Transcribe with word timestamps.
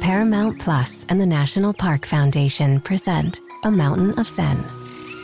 Paramount 0.00 0.60
Plus 0.60 1.06
and 1.08 1.18
the 1.18 1.26
National 1.26 1.72
Park 1.72 2.04
Foundation 2.04 2.78
present 2.80 3.40
A 3.64 3.70
Mountain 3.70 4.18
of 4.18 4.28
Zen. 4.28 4.62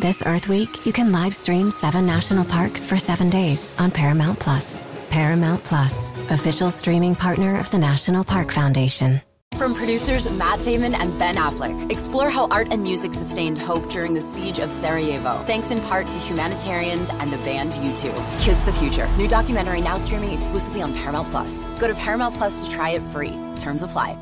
This 0.01 0.23
Earth 0.25 0.49
Week, 0.49 0.87
you 0.87 0.93
can 0.93 1.13
live 1.13 1.35
stream 1.35 1.71
seven 1.71 2.07
national 2.07 2.47
parks 2.47 2.87
for 2.87 2.97
seven 2.97 3.29
days 3.29 3.75
on 3.79 3.91
Paramount 3.91 4.41
Plus. 4.41 4.83
Paramount 5.11 5.63
Plus, 5.65 6.11
official 6.31 6.71
streaming 6.71 7.15
partner 7.15 7.61
of 7.61 7.71
the 7.71 7.79
National 7.79 8.25
Park 8.25 8.51
Foundation. 8.51 9.21
From 9.59 9.75
producers 9.75 10.29
Matt 10.31 10.63
Damon 10.63 10.95
and 10.95 11.17
Ben 11.19 11.37
Affleck, 11.37 11.93
explore 11.93 12.29
how 12.29 12.49
art 12.49 12.69
and 12.71 12.83
music 12.83 13.13
sustained 13.13 13.59
hope 13.59 13.89
during 13.91 14.15
the 14.15 14.21
siege 14.21 14.59
of 14.59 14.73
Sarajevo, 14.73 15.45
thanks 15.47 15.71
in 15.71 15.81
part 15.83 16.09
to 16.09 16.19
humanitarians 16.19 17.11
and 17.11 17.33
the 17.33 17.39
band 17.39 17.73
U2. 17.73 18.43
Kiss 18.43 18.61
the 18.63 18.73
Future, 18.73 19.09
new 19.17 19.29
documentary 19.29 19.83
now 19.83 19.99
streaming 19.99 20.33
exclusively 20.33 20.81
on 20.81 20.95
Paramount 20.95 21.29
Plus. 21.29 21.67
Go 21.79 21.87
to 21.87 21.95
Paramount 21.95 22.35
Plus 22.35 22.65
to 22.65 22.71
try 22.71 22.91
it 22.91 23.03
free. 23.03 23.39
Terms 23.59 23.83
apply. 23.83 24.19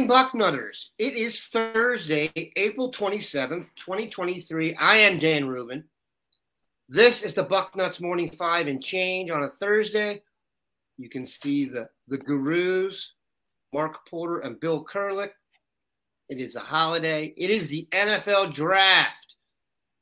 Morning, 0.00 0.30
Bucknutters. 0.30 0.90
It 0.98 1.14
is 1.14 1.40
Thursday, 1.40 2.30
April 2.56 2.90
27th, 2.90 3.68
2023. 3.76 4.74
I 4.76 4.96
am 4.96 5.18
Dan 5.18 5.46
Rubin. 5.46 5.84
This 6.88 7.22
is 7.22 7.34
the 7.34 7.44
Bucknuts 7.44 8.00
Morning 8.00 8.30
Five 8.30 8.66
and 8.66 8.82
Change 8.82 9.30
on 9.30 9.42
a 9.42 9.48
Thursday. 9.48 10.22
You 10.96 11.10
can 11.10 11.26
see 11.26 11.66
the, 11.66 11.90
the 12.08 12.16
gurus, 12.16 13.12
Mark 13.74 14.08
Porter 14.08 14.38
and 14.38 14.58
Bill 14.58 14.84
Kurelic. 14.84 15.32
It 16.30 16.38
is 16.38 16.56
a 16.56 16.60
holiday. 16.60 17.34
It 17.36 17.50
is 17.50 17.68
the 17.68 17.86
NFL 17.90 18.54
draft. 18.54 19.34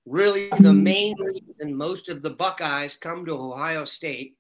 Really, 0.06 0.48
the 0.60 0.72
main 0.72 1.16
reason 1.20 1.74
most 1.74 2.08
of 2.08 2.22
the 2.22 2.30
Buckeyes 2.30 2.94
come 2.94 3.26
to 3.26 3.32
Ohio 3.32 3.84
State 3.84 4.36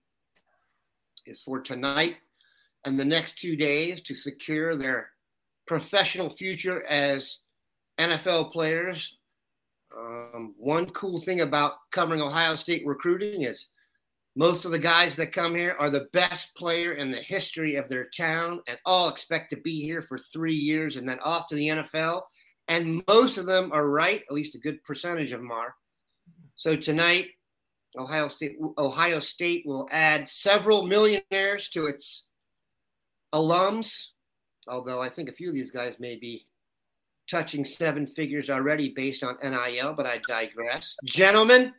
is 1.26 1.40
for 1.40 1.60
tonight 1.60 2.16
and 2.84 2.98
the 2.98 3.04
next 3.04 3.38
two 3.38 3.56
days 3.56 4.00
to 4.02 4.14
secure 4.14 4.76
their 4.76 5.10
professional 5.68 6.30
future 6.30 6.84
as 6.86 7.38
NFL 8.00 8.52
players. 8.52 9.16
Um, 9.96 10.54
one 10.58 10.90
cool 10.90 11.20
thing 11.20 11.42
about 11.42 11.74
covering 11.92 12.20
Ohio 12.20 12.56
State 12.56 12.86
recruiting 12.86 13.42
is 13.42 13.68
most 14.36 14.64
of 14.64 14.70
the 14.70 14.78
guys 14.78 15.16
that 15.16 15.32
come 15.32 15.54
here 15.54 15.76
are 15.78 15.90
the 15.90 16.08
best 16.12 16.54
player 16.54 16.94
in 16.94 17.10
the 17.10 17.18
history 17.18 17.76
of 17.76 17.88
their 17.88 18.08
town 18.16 18.60
and 18.68 18.78
all 18.84 19.08
expect 19.08 19.50
to 19.50 19.56
be 19.56 19.80
here 19.82 20.02
for 20.02 20.18
three 20.18 20.54
years 20.54 20.96
and 20.96 21.08
then 21.08 21.18
off 21.20 21.46
to 21.48 21.54
the 21.54 21.68
NFL. 21.68 22.22
And 22.68 23.02
most 23.08 23.38
of 23.38 23.46
them 23.46 23.70
are 23.72 23.88
right, 23.88 24.22
at 24.28 24.34
least 24.34 24.54
a 24.54 24.58
good 24.58 24.82
percentage 24.84 25.32
of 25.32 25.40
them 25.40 25.50
are. 25.50 25.74
So 26.56 26.76
tonight, 26.76 27.28
Ohio 27.96 28.28
State 28.28 28.58
Ohio 28.76 29.20
State 29.20 29.64
will 29.66 29.88
add 29.90 30.28
several 30.28 30.86
millionaires 30.86 31.68
to 31.70 31.86
its 31.86 32.24
alums, 33.34 34.08
although 34.68 35.00
I 35.00 35.08
think 35.08 35.28
a 35.28 35.32
few 35.32 35.48
of 35.48 35.54
these 35.54 35.70
guys 35.70 35.98
may 35.98 36.16
be 36.16 36.46
touching 37.28 37.64
seven 37.64 38.06
figures 38.06 38.50
already 38.50 38.90
based 38.90 39.22
on 39.22 39.36
NIL, 39.42 39.92
but 39.94 40.06
I 40.06 40.20
digress. 40.26 40.96
Gentlemen, 41.04 41.74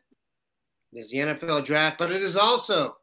it 0.94 1.00
is 1.00 1.10
the 1.10 1.18
NFL 1.18 1.66
draft, 1.66 1.98
but 1.98 2.12
it 2.12 2.22
is 2.22 2.36
also 2.36 2.96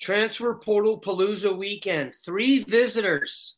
transfer 0.00 0.54
portal 0.54 1.00
palooza 1.00 1.56
weekend. 1.56 2.14
Three 2.24 2.64
visitors 2.64 3.56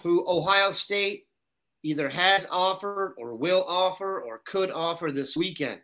who 0.00 0.24
Ohio 0.26 0.70
State 0.72 1.26
either 1.82 2.08
has 2.08 2.46
offered 2.50 3.14
or 3.18 3.36
will 3.36 3.64
offer 3.68 4.20
or 4.20 4.40
could 4.46 4.70
offer 4.70 5.12
this 5.12 5.36
weekend. 5.36 5.80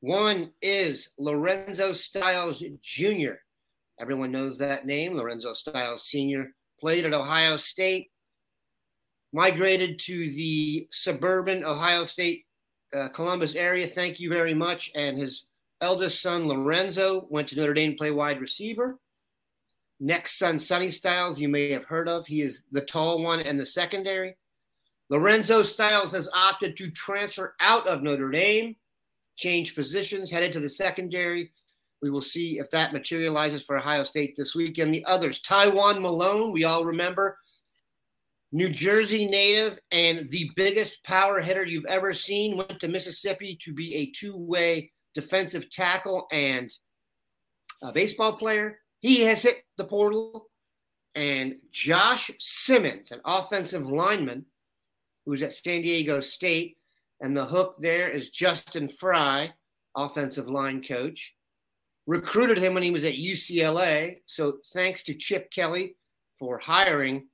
One 0.00 0.52
is 0.62 1.10
Lorenzo 1.18 1.92
Styles 1.92 2.62
Jr. 2.82 3.34
Everyone 4.00 4.32
knows 4.32 4.58
that 4.58 4.86
name. 4.86 5.14
Lorenzo 5.14 5.52
Styles 5.52 6.08
Sr. 6.08 6.52
played 6.80 7.04
at 7.04 7.14
Ohio 7.14 7.56
State, 7.56 8.10
migrated 9.32 9.98
to 10.00 10.30
the 10.30 10.88
suburban 10.90 11.64
Ohio 11.64 12.04
State, 12.04 12.44
uh, 12.94 13.08
Columbus 13.08 13.54
area. 13.54 13.86
Thank 13.86 14.20
you 14.20 14.28
very 14.28 14.54
much. 14.54 14.90
And 14.94 15.18
his 15.18 15.46
eldest 15.80 16.22
son, 16.22 16.48
Lorenzo, 16.48 17.26
went 17.30 17.48
to 17.48 17.56
Notre 17.56 17.74
Dame 17.74 17.92
to 17.92 17.96
play 17.96 18.10
wide 18.10 18.40
receiver. 18.40 18.98
Next 19.98 20.38
son, 20.38 20.58
Sonny 20.58 20.90
Styles, 20.90 21.40
you 21.40 21.48
may 21.48 21.70
have 21.72 21.84
heard 21.84 22.08
of. 22.08 22.26
He 22.26 22.42
is 22.42 22.62
the 22.70 22.82
tall 22.82 23.22
one 23.22 23.40
and 23.40 23.58
the 23.58 23.66
secondary. 23.66 24.36
Lorenzo 25.08 25.62
Styles 25.62 26.12
has 26.12 26.28
opted 26.34 26.76
to 26.76 26.90
transfer 26.90 27.54
out 27.60 27.86
of 27.86 28.02
Notre 28.02 28.30
Dame, 28.30 28.76
change 29.36 29.74
positions, 29.74 30.30
headed 30.30 30.52
to 30.52 30.60
the 30.60 30.68
secondary. 30.68 31.52
We 32.02 32.10
will 32.10 32.22
see 32.22 32.58
if 32.58 32.70
that 32.70 32.92
materializes 32.92 33.62
for 33.62 33.76
Ohio 33.76 34.02
State 34.02 34.34
this 34.36 34.54
weekend. 34.54 34.92
The 34.92 35.04
others, 35.04 35.40
Tywone 35.40 36.00
Malone, 36.00 36.52
we 36.52 36.64
all 36.64 36.84
remember, 36.84 37.38
New 38.52 38.68
Jersey 38.68 39.26
native 39.26 39.78
and 39.90 40.30
the 40.30 40.50
biggest 40.56 41.02
power 41.04 41.40
hitter 41.40 41.64
you've 41.64 41.86
ever 41.86 42.12
seen, 42.12 42.56
went 42.56 42.78
to 42.80 42.88
Mississippi 42.88 43.58
to 43.62 43.72
be 43.72 43.94
a 43.94 44.12
two 44.12 44.36
way 44.36 44.92
defensive 45.14 45.70
tackle 45.70 46.26
and 46.30 46.70
a 47.82 47.92
baseball 47.92 48.36
player. 48.36 48.78
He 49.00 49.22
has 49.22 49.42
hit 49.42 49.64
the 49.76 49.84
portal. 49.84 50.48
And 51.14 51.56
Josh 51.70 52.30
Simmons, 52.38 53.10
an 53.10 53.20
offensive 53.24 53.86
lineman 53.86 54.44
who's 55.24 55.42
at 55.42 55.54
San 55.54 55.80
Diego 55.80 56.20
State. 56.20 56.76
And 57.20 57.34
the 57.34 57.46
hook 57.46 57.76
there 57.80 58.10
is 58.10 58.28
Justin 58.28 58.88
Fry, 58.88 59.54
offensive 59.96 60.48
line 60.48 60.84
coach 60.86 61.34
recruited 62.06 62.58
him 62.58 62.74
when 62.74 62.82
he 62.82 62.90
was 62.90 63.04
at 63.04 63.14
UCLA. 63.14 64.20
So 64.26 64.58
thanks 64.72 65.02
to 65.04 65.14
Chip 65.14 65.50
Kelly 65.50 65.96
for 66.38 66.58
hiring 66.58 67.26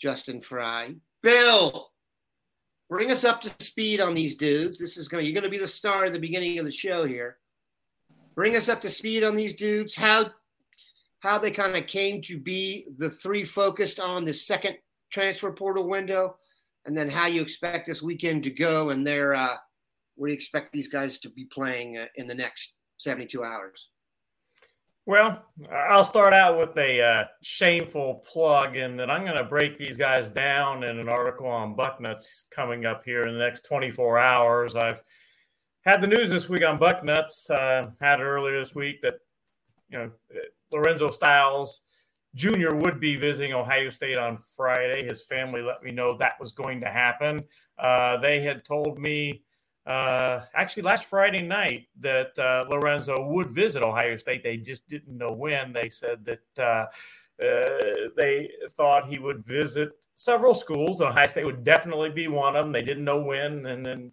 Justin 0.00 0.40
Fry. 0.40 0.94
Bill, 1.22 1.90
bring 2.88 3.10
us 3.10 3.24
up 3.24 3.40
to 3.42 3.64
speed 3.64 4.00
on 4.00 4.14
these 4.14 4.34
dudes. 4.34 4.78
This 4.78 4.96
is 4.96 5.08
going 5.08 5.24
you're 5.24 5.34
going 5.34 5.44
to 5.44 5.50
be 5.50 5.58
the 5.58 5.68
star 5.68 6.04
at 6.04 6.12
the 6.12 6.18
beginning 6.18 6.58
of 6.58 6.64
the 6.64 6.70
show 6.70 7.06
here. 7.06 7.38
Bring 8.34 8.56
us 8.56 8.68
up 8.68 8.80
to 8.82 8.90
speed 8.90 9.24
on 9.24 9.34
these 9.34 9.54
dudes. 9.54 9.94
How 9.94 10.30
how 11.20 11.38
they 11.38 11.50
kind 11.50 11.74
of 11.74 11.86
came 11.86 12.20
to 12.22 12.38
be 12.38 12.86
the 12.98 13.08
three 13.08 13.44
focused 13.44 13.98
on 13.98 14.24
the 14.24 14.34
second 14.34 14.76
transfer 15.10 15.50
portal 15.50 15.88
window, 15.88 16.36
and 16.84 16.96
then 16.96 17.08
how 17.08 17.26
you 17.26 17.40
expect 17.40 17.86
this 17.86 18.02
weekend 18.02 18.42
to 18.44 18.50
go, 18.50 18.90
and 18.90 19.06
their 19.06 19.34
uh, 19.34 19.56
where 20.16 20.28
do 20.28 20.32
you 20.32 20.36
expect 20.36 20.72
these 20.72 20.88
guys 20.88 21.18
to 21.20 21.30
be 21.30 21.46
playing 21.46 21.96
uh, 21.96 22.06
in 22.16 22.26
the 22.26 22.34
next 22.34 22.74
72 22.98 23.42
hours? 23.42 23.88
Well, 25.06 25.44
I'll 25.70 26.04
start 26.04 26.32
out 26.32 26.58
with 26.58 26.78
a 26.78 27.02
uh, 27.02 27.24
shameful 27.42 28.24
plug 28.26 28.76
and 28.76 28.98
that 28.98 29.10
I'm 29.10 29.24
going 29.24 29.36
to 29.36 29.44
break 29.44 29.78
these 29.78 29.98
guys 29.98 30.30
down 30.30 30.82
in 30.82 30.98
an 30.98 31.10
article 31.10 31.46
on 31.46 31.76
Bucknuts 31.76 32.44
coming 32.50 32.86
up 32.86 33.04
here 33.04 33.26
in 33.26 33.34
the 33.34 33.38
next 33.38 33.66
24 33.66 34.18
hours. 34.18 34.76
I've 34.76 35.02
had 35.82 36.00
the 36.00 36.06
news 36.06 36.30
this 36.30 36.48
week 36.48 36.64
on 36.64 36.78
Bucknuts, 36.78 37.50
uh, 37.50 37.90
had 38.00 38.20
it 38.20 38.22
earlier 38.22 38.58
this 38.58 38.74
week 38.74 39.02
that, 39.02 39.16
you 39.90 39.98
know, 39.98 40.10
Lorenzo 40.72 41.10
Styles 41.10 41.82
Jr. 42.34 42.74
would 42.74 42.98
be 42.98 43.16
visiting 43.16 43.52
Ohio 43.52 43.90
State 43.90 44.16
on 44.16 44.38
Friday. 44.38 45.06
His 45.06 45.22
family 45.22 45.60
let 45.60 45.82
me 45.82 45.92
know 45.92 46.16
that 46.16 46.40
was 46.40 46.52
going 46.52 46.80
to 46.80 46.88
happen. 46.88 47.44
Uh, 47.78 48.16
they 48.16 48.40
had 48.40 48.64
told 48.64 48.98
me 48.98 49.42
uh, 49.86 50.40
actually 50.54 50.82
last 50.82 51.10
Friday 51.10 51.42
night 51.42 51.88
that 52.00 52.38
uh, 52.38 52.64
Lorenzo 52.70 53.28
would 53.28 53.50
visit 53.50 53.82
Ohio 53.82 54.16
State. 54.16 54.42
They 54.42 54.56
just 54.56 54.88
didn't 54.88 55.16
know 55.16 55.32
when. 55.32 55.72
They 55.72 55.90
said 55.90 56.24
that 56.24 56.62
uh, 56.62 56.86
uh 57.44 58.08
they 58.16 58.50
thought 58.76 59.08
he 59.08 59.18
would 59.18 59.44
visit 59.44 59.90
several 60.14 60.54
schools, 60.54 61.00
and 61.00 61.10
Ohio 61.10 61.26
State 61.26 61.44
would 61.44 61.64
definitely 61.64 62.10
be 62.10 62.28
one 62.28 62.56
of 62.56 62.64
them. 62.64 62.72
They 62.72 62.82
didn't 62.82 63.04
know 63.04 63.20
when. 63.20 63.66
And 63.66 63.84
then 63.84 64.12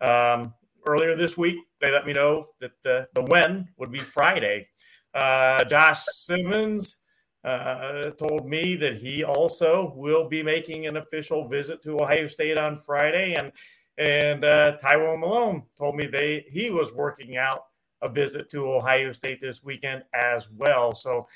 um, 0.00 0.54
earlier 0.86 1.14
this 1.14 1.36
week, 1.36 1.56
they 1.80 1.92
let 1.92 2.06
me 2.06 2.12
know 2.12 2.48
that 2.60 2.72
the, 2.82 3.06
the 3.14 3.22
when 3.22 3.68
would 3.76 3.92
be 3.92 4.00
Friday. 4.00 4.68
Uh, 5.14 5.64
Josh 5.64 6.04
Simmons. 6.04 6.96
Uh, 7.44 8.12
told 8.12 8.48
me 8.48 8.76
that 8.76 8.94
he 8.94 9.24
also 9.24 9.92
will 9.96 10.28
be 10.28 10.44
making 10.44 10.86
an 10.86 10.96
official 10.96 11.48
visit 11.48 11.82
to 11.82 12.00
Ohio 12.00 12.28
State 12.28 12.56
on 12.56 12.76
Friday, 12.76 13.34
and 13.34 13.50
and 13.98 14.44
uh, 14.44 14.76
Tywone 14.82 15.20
Malone 15.20 15.62
told 15.78 15.96
me 15.96 16.06
they 16.06 16.44
he 16.48 16.70
was 16.70 16.92
working 16.92 17.36
out 17.36 17.64
a 18.02 18.08
visit 18.08 18.50
to 18.50 18.70
Ohio 18.70 19.12
State 19.12 19.40
this 19.40 19.62
weekend 19.62 20.02
as 20.12 20.48
well. 20.50 20.94
So, 20.94 21.28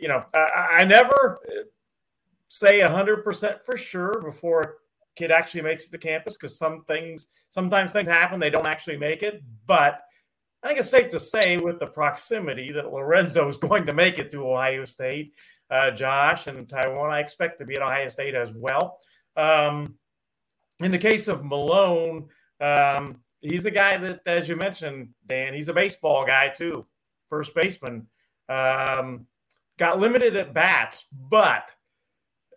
you 0.00 0.08
know, 0.08 0.22
I, 0.34 0.68
I 0.78 0.84
never 0.84 1.40
say 2.48 2.80
100% 2.80 3.64
for 3.64 3.76
sure 3.76 4.20
before 4.22 4.60
a 4.60 4.68
kid 5.16 5.30
actually 5.30 5.62
makes 5.62 5.86
it 5.86 5.90
to 5.92 5.98
campus 5.98 6.34
because 6.34 6.58
some 6.58 6.84
things, 6.84 7.26
sometimes 7.48 7.90
things 7.90 8.08
happen, 8.08 8.38
they 8.38 8.50
don't 8.50 8.66
actually 8.66 8.98
make 8.98 9.22
it. 9.22 9.42
But 9.66 10.02
I 10.62 10.68
think 10.68 10.78
it's 10.78 10.90
safe 10.90 11.08
to 11.10 11.20
say 11.20 11.56
with 11.56 11.78
the 11.78 11.86
proximity 11.86 12.70
that 12.72 12.92
Lorenzo 12.92 13.48
is 13.48 13.56
going 13.58 13.86
to 13.86 13.94
make 13.94 14.18
it 14.18 14.30
to 14.32 14.46
Ohio 14.46 14.84
State. 14.84 15.32
Uh, 15.70 15.90
Josh 15.90 16.46
and 16.46 16.68
Tywone, 16.68 17.10
I 17.10 17.20
expect 17.20 17.58
to 17.58 17.64
be 17.64 17.76
at 17.76 17.82
Ohio 17.82 18.08
State 18.08 18.34
as 18.34 18.52
well. 18.54 18.98
Um, 19.36 19.94
in 20.82 20.90
the 20.90 20.98
case 20.98 21.28
of 21.28 21.44
Malone, 21.44 22.28
um, 22.60 23.18
he's 23.40 23.66
a 23.66 23.70
guy 23.70 23.96
that, 23.98 24.20
as 24.26 24.48
you 24.48 24.56
mentioned, 24.56 25.10
Dan, 25.26 25.54
he's 25.54 25.68
a 25.68 25.74
baseball 25.74 26.26
guy 26.26 26.48
too, 26.48 26.86
first 27.28 27.54
baseman. 27.54 28.06
Um, 28.48 29.26
got 29.78 29.98
limited 29.98 30.36
at 30.36 30.54
bats, 30.54 31.06
but 31.12 31.70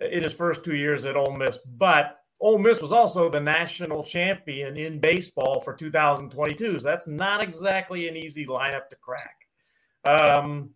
in 0.02 0.24
his 0.24 0.34
first 0.34 0.64
two 0.64 0.76
years 0.76 1.06
at 1.06 1.16
Ole 1.16 1.36
Miss. 1.36 1.60
But 1.60 2.20
Ole 2.40 2.60
Miss 2.60 2.82
was 2.82 2.92
also 2.92 3.30
the 3.30 3.40
national 3.40 4.04
champion 4.04 4.78
in 4.78 5.00
baseball 5.00 5.60
for 5.60 5.74
2022. 5.74 6.80
So 6.80 6.88
that's 6.88 7.08
not 7.08 7.42
exactly 7.42 8.08
an 8.08 8.16
easy 8.16 8.46
lineup 8.46 8.90
to 8.90 8.96
crack. 8.96 9.36
Um, 10.06 10.72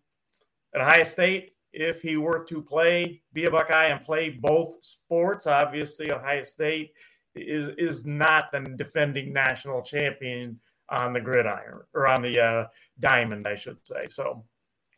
at 0.74 0.80
Ohio 0.80 1.04
State, 1.04 1.52
if 1.72 2.02
he 2.02 2.16
were 2.16 2.44
to 2.44 2.60
play, 2.60 3.22
be 3.32 3.44
a 3.44 3.50
Buckeye 3.50 3.86
and 3.86 4.04
play 4.04 4.30
both 4.30 4.76
sports, 4.82 5.46
obviously 5.46 6.12
Ohio 6.12 6.42
State 6.42 6.92
is 7.34 7.68
is 7.78 8.04
not 8.04 8.52
the 8.52 8.60
defending 8.60 9.32
national 9.32 9.82
champion 9.82 10.60
on 10.88 11.12
the 11.12 11.20
gridiron 11.20 11.80
or 11.94 12.06
on 12.06 12.22
the 12.22 12.40
uh, 12.40 12.66
diamond, 13.00 13.48
I 13.48 13.54
should 13.54 13.84
say. 13.86 14.06
So, 14.08 14.44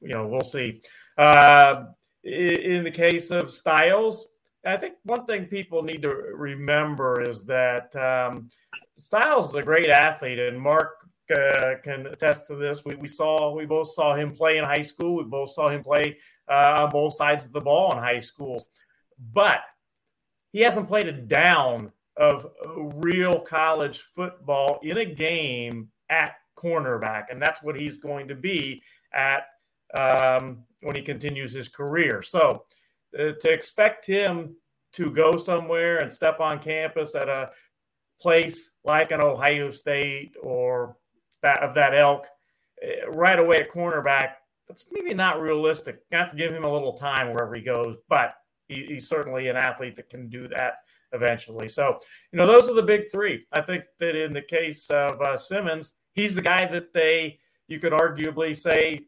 you 0.01 0.09
know, 0.09 0.27
we'll 0.27 0.41
see. 0.41 0.81
Uh, 1.17 1.85
in 2.25 2.85
the 2.85 2.91
case 2.91 3.31
of 3.31 3.51
Styles, 3.51 4.29
I 4.67 4.77
think 4.77 4.95
one 5.05 5.27
thing 5.27 5.47
people 5.47 5.83
need 5.83 6.03
to 6.03 6.09
remember 6.09 7.23
is 7.23 7.45
that 7.45 7.95
um, 7.97 8.49
Styles 8.97 9.51
is 9.51 9.55
a 9.55 9.63
great 9.63 9.91
athlete, 9.91 10.39
and 10.39 10.59
Mark 10.59 10.97
uh, 11.31 11.75
can 11.83 12.07
attest 12.07 12.47
to 12.47 12.57
this. 12.57 12.85
We, 12.85 12.97
we 12.97 13.09
saw 13.09 13.55
we 13.55 13.67
both 13.67 13.89
saw 13.89 14.15
him 14.15 14.33
play 14.33 14.59
in 14.59 14.65
high 14.65 14.83
school. 14.83 15.17
We 15.17 15.25
both 15.25 15.51
saw 15.51 15.69
him 15.69 15.83
play 15.83 16.19
uh, 16.51 16.83
on 16.83 16.91
both 16.91 17.15
sides 17.15 17.45
of 17.45 17.53
the 17.53 17.61
ball 17.61 17.93
in 17.93 17.99
high 17.99 18.19
school, 18.19 18.57
but 19.33 19.61
he 20.53 20.61
hasn't 20.61 20.89
played 20.89 21.09
a 21.09 21.13
down 21.13 21.93
of 22.17 22.47
real 22.97 23.41
college 23.41 24.01
football 24.01 24.79
in 24.83 24.99
a 24.99 25.05
game 25.05 25.89
at 26.11 26.35
cornerback, 26.57 27.25
and 27.31 27.43
that's 27.43 27.63
what 27.63 27.79
he's 27.79 27.99
going 27.99 28.29
to 28.29 28.35
be 28.35 28.83
at 29.13 29.47
um, 29.99 30.65
when 30.83 30.95
he 30.95 31.03
continues 31.03 31.53
his 31.53 31.69
career. 31.69 32.23
So 32.23 32.65
uh, 33.19 33.33
to 33.41 33.53
expect 33.53 34.07
him 34.07 34.57
to 34.93 35.11
go 35.11 35.37
somewhere 35.37 35.99
and 35.99 36.13
step 36.13 36.41
on 36.41 36.61
campus 36.61 37.15
at 37.15 37.29
a 37.29 37.51
place 38.21 38.71
like 38.85 39.11
an 39.11 39.21
Ohio 39.21 39.71
State 39.71 40.35
or 40.41 40.97
that 41.43 41.63
of 41.63 41.75
that 41.75 41.95
ilk 41.95 42.27
uh, 42.83 43.11
right 43.11 43.39
away 43.39 43.59
at 43.59 43.71
cornerback, 43.71 44.35
that's 44.69 44.85
maybe 44.93 45.15
not 45.15 45.41
realistic. 45.41 46.01
You 46.11 46.19
have 46.19 46.31
to 46.31 46.37
give 46.37 46.53
him 46.53 46.65
a 46.65 46.73
little 46.73 46.95
time 46.95 47.33
wherever 47.33 47.55
he 47.55 47.63
goes, 47.63 47.97
but 48.09 48.35
he, 48.69 48.87
he's 48.89 49.09
certainly 49.09 49.49
an 49.49 49.57
athlete 49.57 49.97
that 49.97 50.09
can 50.09 50.29
do 50.29 50.49
that 50.49 50.75
eventually. 51.15 51.69
So, 51.69 51.99
you 52.33 52.39
know, 52.39 52.47
those 52.47 52.69
are 52.69 52.75
the 52.75 52.83
big 52.83 53.11
three. 53.11 53.47
I 53.53 53.63
think 53.63 53.85
that 54.01 54.17
in 54.17 54.33
the 54.33 54.43
case 54.43 54.91
of 54.91 55.21
uh, 55.21 55.37
Simmons, 55.37 55.95
he's 56.13 56.35
the 56.35 56.43
guy 56.43 56.67
that 56.67 56.93
they, 56.93 57.39
you 57.69 57.79
could 57.79 57.93
arguably 57.93 58.57
say, 58.57 59.07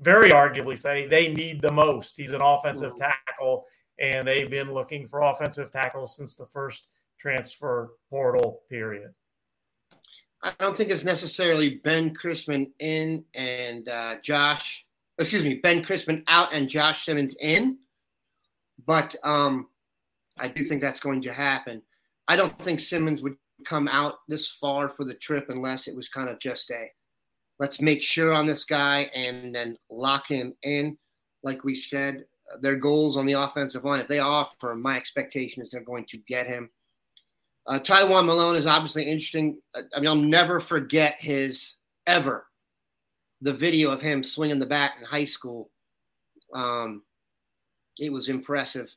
very 0.00 0.30
arguably 0.30 0.78
say 0.78 1.06
they 1.06 1.28
need 1.28 1.60
the 1.60 1.72
most. 1.72 2.16
He's 2.16 2.30
an 2.30 2.40
offensive 2.40 2.92
tackle, 2.96 3.64
and 3.98 4.26
they've 4.26 4.50
been 4.50 4.72
looking 4.72 5.08
for 5.08 5.22
offensive 5.22 5.70
tackles 5.70 6.16
since 6.16 6.36
the 6.36 6.46
first 6.46 6.88
transfer 7.18 7.90
portal 8.08 8.60
period. 8.68 9.12
I 10.42 10.52
don't 10.60 10.76
think 10.76 10.90
it's 10.90 11.04
necessarily 11.04 11.80
Ben 11.82 12.14
Christman 12.14 12.70
in 12.78 13.24
and 13.34 13.88
uh, 13.88 14.16
Josh, 14.22 14.86
excuse 15.18 15.42
me, 15.42 15.54
Ben 15.54 15.84
Christman 15.84 16.22
out 16.28 16.52
and 16.52 16.68
Josh 16.68 17.04
Simmons 17.04 17.34
in, 17.40 17.78
but 18.86 19.16
um, 19.24 19.66
I 20.38 20.48
do 20.48 20.64
think 20.64 20.80
that's 20.80 21.00
going 21.00 21.22
to 21.22 21.32
happen. 21.32 21.82
I 22.28 22.36
don't 22.36 22.58
think 22.60 22.80
Simmons 22.80 23.22
would 23.22 23.36
come 23.66 23.88
out 23.88 24.16
this 24.28 24.48
far 24.48 24.88
for 24.88 25.04
the 25.04 25.14
trip 25.14 25.46
unless 25.48 25.88
it 25.88 25.96
was 25.96 26.08
kind 26.08 26.28
of 26.28 26.38
just 26.38 26.70
a 26.70 26.90
let's 27.58 27.80
make 27.80 28.02
sure 28.02 28.32
on 28.32 28.46
this 28.46 28.64
guy 28.64 29.10
and 29.14 29.54
then 29.54 29.76
lock 29.90 30.28
him 30.28 30.54
in. 30.62 30.96
Like 31.42 31.64
we 31.64 31.74
said, 31.74 32.24
their 32.60 32.76
goals 32.76 33.16
on 33.16 33.26
the 33.26 33.32
offensive 33.34 33.84
line, 33.84 34.00
if 34.00 34.08
they 34.08 34.20
offer, 34.20 34.74
my 34.74 34.96
expectation 34.96 35.62
is 35.62 35.70
they're 35.70 35.80
going 35.80 36.06
to 36.06 36.18
get 36.28 36.46
him. 36.46 36.70
Uh, 37.66 37.78
Tywone 37.78 38.26
Malone 38.26 38.56
is 38.56 38.66
obviously 38.66 39.04
interesting. 39.04 39.58
I 39.74 40.00
mean, 40.00 40.08
I'll 40.08 40.14
never 40.14 40.58
forget 40.60 41.16
his 41.20 41.74
ever 42.06 42.46
the 43.40 43.52
video 43.52 43.90
of 43.90 44.00
him 44.00 44.24
swinging 44.24 44.58
the 44.58 44.66
bat 44.66 44.92
in 44.98 45.04
high 45.04 45.24
school. 45.24 45.70
Um, 46.54 47.02
it 47.98 48.12
was 48.12 48.28
impressive. 48.28 48.92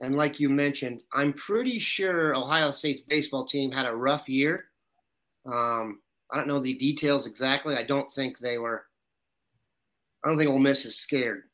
And 0.00 0.14
like 0.14 0.38
you 0.38 0.48
mentioned, 0.48 1.00
I'm 1.12 1.32
pretty 1.32 1.78
sure 1.78 2.34
Ohio 2.34 2.70
State's 2.70 3.00
baseball 3.00 3.44
team 3.44 3.72
had 3.72 3.86
a 3.86 3.94
rough 3.94 4.28
year. 4.28 4.66
Um, 5.44 6.00
I 6.30 6.36
don't 6.36 6.46
know 6.46 6.60
the 6.60 6.74
details 6.74 7.26
exactly. 7.26 7.76
I 7.76 7.82
don't 7.82 8.12
think 8.12 8.38
they 8.38 8.58
were. 8.58 8.84
I 10.22 10.28
don't 10.28 10.38
think 10.38 10.50
Ole 10.50 10.58
Miss 10.58 10.84
is 10.84 10.96
scared. 10.96 11.44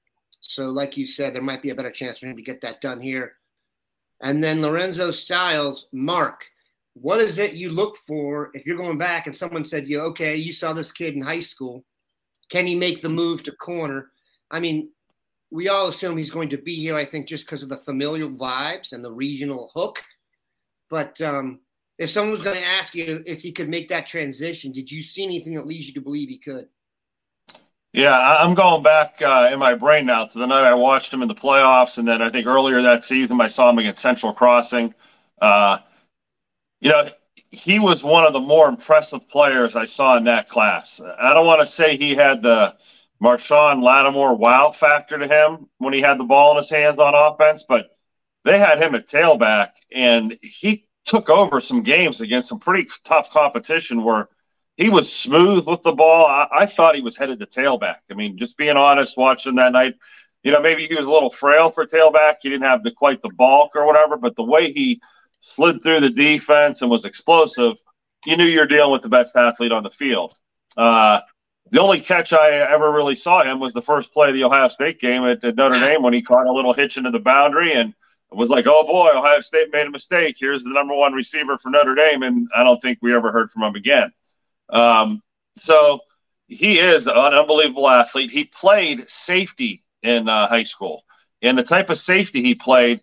So, 0.41 0.69
like 0.69 0.97
you 0.97 1.07
said, 1.07 1.35
there 1.35 1.43
might 1.43 1.63
be 1.63 1.71
a 1.71 1.75
better 1.75 1.91
chance 1.91 2.19
for 2.19 2.27
him 2.27 2.37
to 2.37 2.43
get 2.43 2.61
that 2.61 2.81
done 2.81 3.01
here. 3.01 3.35
And 4.21 4.43
then 4.43 4.61
Lorenzo 4.61 5.11
Styles, 5.11 5.87
Mark, 5.93 6.45
what 6.95 7.21
is 7.21 7.39
it 7.39 7.55
you 7.55 7.71
look 7.71 7.97
for 7.97 8.51
if 8.55 8.67
you're 8.67 8.77
going 8.77 8.99
back 8.99 9.27
and 9.27 9.37
someone 9.37 9.65
said 9.65 9.85
to 9.85 9.91
you, 9.91 10.01
okay, 10.01 10.37
you 10.37 10.53
saw 10.53 10.73
this 10.73 10.93
kid 10.93 11.15
in 11.15 11.21
high 11.21 11.41
school. 11.41 11.85
Can 12.51 12.67
he 12.67 12.75
make 12.75 13.01
the 13.01 13.09
move 13.09 13.43
to 13.45 13.53
corner? 13.53 14.11
I 14.51 14.61
mean, 14.61 14.91
we 15.51 15.69
all 15.69 15.89
assume 15.89 16.17
he's 16.17 16.31
going 16.31 16.49
to 16.51 16.59
be 16.59 16.77
here, 16.77 16.97
I 16.97 17.05
think, 17.05 17.27
just 17.27 17.45
because 17.47 17.63
of 17.63 17.69
the 17.69 17.77
familial 17.79 18.31
vibes 18.31 18.93
and 18.93 19.05
the 19.05 19.13
regional 19.13 19.71
hook. 19.75 20.03
But 20.91 21.21
um, 21.21 21.61
if 21.99 22.11
someone 22.11 22.33
was 22.33 22.43
going 22.43 22.57
to 22.57 22.67
ask 22.67 22.95
you 22.95 23.23
if 23.27 23.41
he 23.43 23.53
could 23.53 23.69
make 23.69 23.89
that 23.89 24.07
transition, 24.07 24.73
did 24.73 24.91
you 24.91 25.03
see 25.03 25.25
anything 25.25 25.55
that 25.55 25.67
leads 25.67 25.87
you 25.87 25.95
to 25.95 26.01
believe 26.01 26.29
he 26.29 26.39
could? 26.39 26.69
Yeah, 27.93 28.19
I'm 28.19 28.55
going 28.55 28.83
back 28.83 29.23
uh, 29.23 29.51
in 29.53 29.61
my 29.61 29.75
brain 29.77 30.07
now 30.07 30.27
to 30.27 30.39
the 30.39 30.47
night 30.47 30.65
I 30.65 30.75
watched 30.75 31.15
him 31.15 31.23
in 31.23 31.29
the 31.29 31.35
playoffs, 31.35 31.99
and 31.99 32.09
then 32.09 32.21
I 32.23 32.29
think 32.29 32.45
earlier 32.45 32.83
that 32.83 33.05
season 33.05 33.41
I 33.41 33.47
saw 33.47 33.71
him 33.71 33.79
against 33.79 34.03
Central 34.03 34.33
Crossing. 34.33 34.93
Uh, 35.41 35.79
you 36.81 36.91
know, 36.91 37.09
he 37.53 37.79
was 37.79 38.03
one 38.03 38.25
of 38.25 38.33
the 38.33 38.41
more 38.41 38.69
impressive 38.69 39.29
players 39.29 39.77
I 39.77 39.85
saw 39.85 40.17
in 40.17 40.25
that 40.25 40.49
class. 40.49 41.01
I 41.01 41.35
don't 41.35 41.47
want 41.47 41.61
to 41.61 41.67
say 41.67 41.97
he 41.97 42.17
had 42.17 42.43
the 42.43 42.75
Marshon 43.25 43.83
Lattimore 43.83 44.37
wow 44.37 44.71
factor 44.71 45.19
to 45.19 45.27
him 45.27 45.67
when 45.79 45.95
he 45.95 46.03
had 46.03 46.19
the 46.19 46.25
ball 46.25 46.51
in 46.51 46.59
his 46.59 46.69
hands 46.69 46.99
on 46.99 47.15
offense, 47.15 47.65
but 47.67 47.87
they 48.45 48.59
had 48.59 48.83
him 48.83 48.95
at 48.95 49.09
tailback, 49.09 49.71
and 49.91 50.37
he 50.43 50.87
took 51.07 51.31
over 51.31 51.61
some 51.61 51.83
games 51.83 52.21
against 52.21 52.51
some 52.51 52.59
pretty 52.59 52.87
tough 53.03 53.31
competition 53.31 54.05
where 54.05 54.29
he 54.77 54.91
was 54.91 55.11
smooth 55.11 55.67
with 55.67 55.83
the 55.83 55.93
ball. 55.93 56.27
I, 56.27 56.49
I, 56.53 56.67
thought 56.67 56.97
he 56.97 57.01
was 57.01 57.17
headed 57.17 57.41
to 57.41 57.47
tailback. 57.47 57.97
I 58.11 58.15
mean, 58.15 58.37
just 58.37 58.59
being 58.59 58.77
honest, 58.77 59.17
watching 59.17 59.55
that 59.55 59.73
night, 59.73 59.95
you 60.43 60.53
know, 60.53 60.61
maybe 60.61 60.87
he 60.87 60.95
was 60.95 61.07
a 61.07 61.11
little 61.11 61.31
frail 61.31 61.71
for 61.71 61.87
tailback. 61.87 62.37
He 62.43 62.51
didn't 62.51 62.67
have 62.67 62.83
the 62.83 62.91
quite 62.91 63.23
the 63.23 63.31
bulk 63.31 63.73
or 63.75 63.87
whatever, 63.87 64.19
but 64.19 64.37
the 64.37 64.45
way 64.45 64.71
he 64.71 65.01
slid 65.41 65.83
through 65.83 66.01
the 66.01 66.11
defense 66.11 66.83
and 66.83 66.91
was 66.91 67.07
explosive, 67.07 67.77
you 68.27 68.37
knew 68.37 68.45
you're 68.45 68.67
dealing 68.67 68.93
with 68.93 69.03
the 69.03 69.09
best 69.09 69.35
athlete 69.35 69.73
on 69.73 69.83
the 69.83 69.91
field. 69.91 70.35
Uh, 70.77 71.21
the 71.71 71.81
only 71.81 72.01
catch 72.01 72.33
I 72.33 72.51
ever 72.51 72.93
really 72.93 73.15
saw 73.15 73.43
him 73.43 73.59
was 73.59 73.73
the 73.73 73.83
first 73.83 74.13
play 74.13 74.29
of 74.29 74.35
the 74.35 74.45
Ohio 74.45 74.69
State 74.69 75.01
game 75.01 75.25
at, 75.25 75.43
at 75.45 75.57
Notre 75.57 75.81
Dame 75.81 76.03
when 76.03 76.13
he 76.13 76.23
caught 76.23 76.47
a 76.47 76.53
little 76.53 76.73
hitch 76.73 76.97
into 76.97 77.11
the 77.11 77.19
boundary 77.19 77.73
and 77.75 77.95
was 78.31 78.51
like, 78.51 78.67
oh 78.67 78.85
boy, 78.85 79.11
Ohio 79.15 79.41
State 79.41 79.73
made 79.73 79.87
a 79.87 79.91
mistake. 79.91 80.37
Here's 80.39 80.63
the 80.63 80.71
number 80.71 80.95
one 80.95 81.13
receiver 81.13 81.59
for 81.59 81.71
Notre 81.71 81.95
Dame. 81.95 82.23
And 82.23 82.49
I 82.55 82.65
don't 82.65 82.81
think 82.81 82.99
we 83.01 83.15
ever 83.15 83.33
heard 83.33 83.51
from 83.51 83.63
him 83.63 83.75
again. 83.75 84.13
Um, 84.71 85.23
so 85.57 86.01
he 86.49 86.79
is 86.79 87.07
an 87.07 87.15
unbelievable 87.15 87.89
athlete. 87.89 88.31
He 88.31 88.45
played 88.45 89.09
safety 89.09 89.85
in 90.03 90.29
uh, 90.29 90.47
high 90.47 90.65
school. 90.65 91.05
And 91.43 91.57
the 91.57 91.63
type 91.63 91.91
of 91.91 91.99
safety 91.99 92.43
he 92.43 92.55
played 92.55 93.03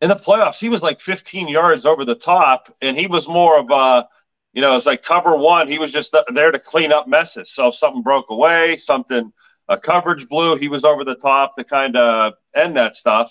in 0.00 0.08
the 0.08 0.16
playoffs, 0.16 0.58
he 0.58 0.68
was 0.68 0.82
like 0.82 1.00
15 1.00 1.48
yards 1.48 1.86
over 1.86 2.04
the 2.04 2.14
top. 2.14 2.74
And 2.80 2.96
he 2.96 3.06
was 3.06 3.28
more 3.28 3.58
of 3.58 3.70
a, 3.70 4.08
you 4.52 4.60
know, 4.60 4.76
it's 4.76 4.86
like 4.86 5.02
cover 5.02 5.36
one. 5.36 5.68
He 5.68 5.78
was 5.78 5.92
just 5.92 6.14
there 6.34 6.50
to 6.50 6.58
clean 6.58 6.92
up 6.92 7.08
messes. 7.08 7.52
So 7.52 7.68
if 7.68 7.74
something 7.74 8.02
broke 8.02 8.30
away, 8.30 8.76
something, 8.76 9.32
a 9.68 9.78
coverage 9.78 10.28
blew, 10.28 10.56
he 10.56 10.68
was 10.68 10.84
over 10.84 11.04
the 11.04 11.14
top 11.14 11.54
to 11.56 11.64
kind 11.64 11.96
of 11.96 12.34
end 12.54 12.76
that 12.76 12.94
stuff. 12.94 13.30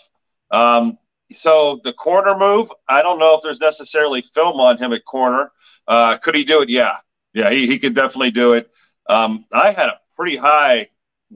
Um, 0.50 0.98
so 1.34 1.80
the 1.84 1.94
corner 1.94 2.38
move, 2.38 2.72
I 2.90 3.02
don't 3.02 3.20
know 3.20 3.36
if 3.36 3.42
there's 3.42 3.60
necessarily 3.60 4.22
film 4.22 4.60
on 4.60 4.78
him 4.78 4.94
at 4.94 5.06
corner. 5.06 5.52
Uh, 5.88 6.18
could 6.18 6.36
he 6.36 6.44
do 6.44 6.62
it? 6.62 6.70
Yeah, 6.70 6.98
yeah, 7.34 7.52
he, 7.52 7.68
he 7.68 7.80
could 7.80 7.96
definitely 7.96 8.32
do 8.32 8.54
it. 8.54 8.70
Um, 9.08 9.46
I 9.52 9.72
had 9.72 9.90
a 9.90 10.00
pretty 10.16 10.38
high 10.38 10.90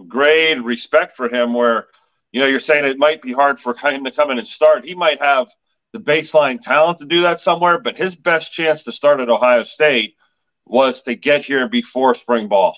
grade 0.07 0.61
respect 0.61 1.15
for 1.15 1.33
him 1.33 1.53
where, 1.53 1.87
you 2.31 2.41
know, 2.41 2.47
you're 2.47 2.59
saying 2.59 2.85
it 2.85 2.97
might 2.97 3.21
be 3.21 3.33
hard 3.33 3.59
for 3.59 3.73
him 3.73 4.03
to 4.03 4.11
come 4.11 4.31
in 4.31 4.37
and 4.37 4.47
start. 4.47 4.85
He 4.85 4.95
might 4.95 5.21
have 5.21 5.47
the 5.95 6.01
baseline 6.01 6.59
talent 6.59 6.97
to 6.97 7.05
do 7.05 7.21
that 7.21 7.39
somewhere, 7.39 7.79
but 7.79 7.95
his 7.95 8.17
best 8.17 8.51
chance 8.51 8.83
to 8.83 8.91
start 8.91 9.21
at 9.21 9.29
Ohio 9.29 9.63
State 9.63 10.15
was 10.65 11.03
to 11.03 11.15
get 11.15 11.45
here 11.45 11.69
before 11.69 12.13
spring 12.15 12.49
ball. 12.49 12.75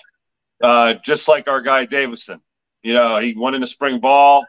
Uh, 0.62 0.94
just 1.04 1.26
like 1.26 1.48
our 1.48 1.60
guy 1.60 1.84
Davison. 1.84 2.40
You 2.84 2.94
know, 2.94 3.18
he 3.18 3.34
went 3.36 3.56
into 3.56 3.66
spring 3.66 3.98
ball, 3.98 4.46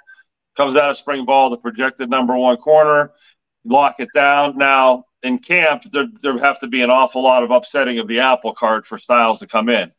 comes 0.55 0.75
out 0.75 0.91
of 0.91 0.97
spring 0.97 1.25
ball, 1.25 1.49
the 1.49 1.57
projected 1.57 2.11
number 2.11 2.37
one 2.37 2.57
corner, 2.57 3.11
lock 3.65 3.95
it 3.97 4.09
down. 4.13 4.55
Now, 4.55 5.05
in 5.23 5.39
camp, 5.39 5.83
there, 5.91 6.05
there 6.21 6.37
have 6.37 6.59
to 6.59 6.67
be 6.67 6.83
an 6.83 6.91
awful 6.91 7.23
lot 7.23 7.43
of 7.43 7.49
upsetting 7.49 7.97
of 7.97 8.07
the 8.07 8.19
apple 8.19 8.53
cart 8.53 8.85
for 8.85 8.99
Styles 8.99 9.39
to 9.39 9.47
come 9.47 9.69
in. 9.69 9.91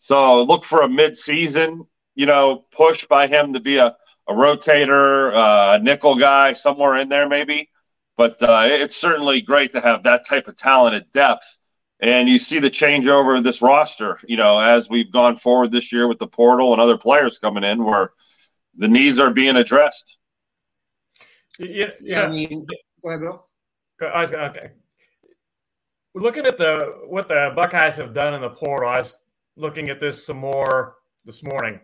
So 0.00 0.42
look 0.42 0.64
for 0.64 0.82
a 0.82 0.88
mid-season, 0.88 1.86
you 2.16 2.26
know, 2.26 2.64
push 2.72 3.06
by 3.06 3.28
him 3.28 3.52
to 3.52 3.60
be 3.60 3.76
a, 3.76 3.96
a 4.28 4.32
rotator, 4.32 5.32
uh, 5.32 5.76
a 5.76 5.78
nickel 5.78 6.16
guy 6.16 6.54
somewhere 6.54 6.96
in 6.96 7.08
there 7.08 7.28
maybe. 7.28 7.68
But 8.16 8.42
uh, 8.42 8.62
it's 8.64 8.96
certainly 8.96 9.40
great 9.40 9.72
to 9.72 9.80
have 9.80 10.02
that 10.04 10.26
type 10.26 10.48
of 10.48 10.56
talented 10.56 11.10
depth. 11.12 11.58
And 12.00 12.28
you 12.28 12.38
see 12.38 12.58
the 12.58 12.70
changeover 12.70 13.38
of 13.38 13.44
this 13.44 13.62
roster, 13.62 14.18
you 14.26 14.36
know, 14.36 14.58
as 14.58 14.88
we've 14.90 15.10
gone 15.10 15.36
forward 15.36 15.70
this 15.70 15.92
year 15.92 16.08
with 16.08 16.18
the 16.18 16.26
portal 16.26 16.72
and 16.72 16.80
other 16.80 16.98
players 16.98 17.38
coming 17.38 17.64
in 17.64 17.84
where 17.84 18.12
the 18.76 18.88
needs 18.88 19.18
are 19.18 19.30
being 19.30 19.56
addressed. 19.56 20.18
Yeah, 21.58 21.86
yeah. 22.02 22.22
I 22.22 22.28
mean, 22.28 22.66
go 23.02 23.08
ahead, 23.08 23.20
Bill. 23.20 23.46
I 24.02 24.20
was 24.20 24.32
okay. 24.32 24.72
We're 26.12 26.22
looking 26.22 26.46
at 26.46 26.58
the 26.58 26.94
what 27.06 27.28
the 27.28 27.52
Buckeyes 27.54 27.96
have 27.96 28.12
done 28.12 28.34
in 28.34 28.40
the 28.40 28.50
portal. 28.50 28.88
I 28.88 28.98
was 28.98 29.18
looking 29.56 29.88
at 29.88 30.00
this 30.00 30.24
some 30.24 30.38
more 30.38 30.96
this 31.24 31.42
morning. 31.42 31.80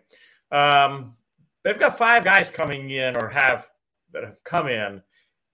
Um, 0.51 1.15
they've 1.63 1.79
got 1.79 1.97
five 1.97 2.23
guys 2.23 2.49
coming 2.49 2.89
in 2.91 3.15
or 3.15 3.29
have 3.29 3.69
that 4.11 4.23
have 4.23 4.43
come 4.43 4.67
in. 4.67 5.01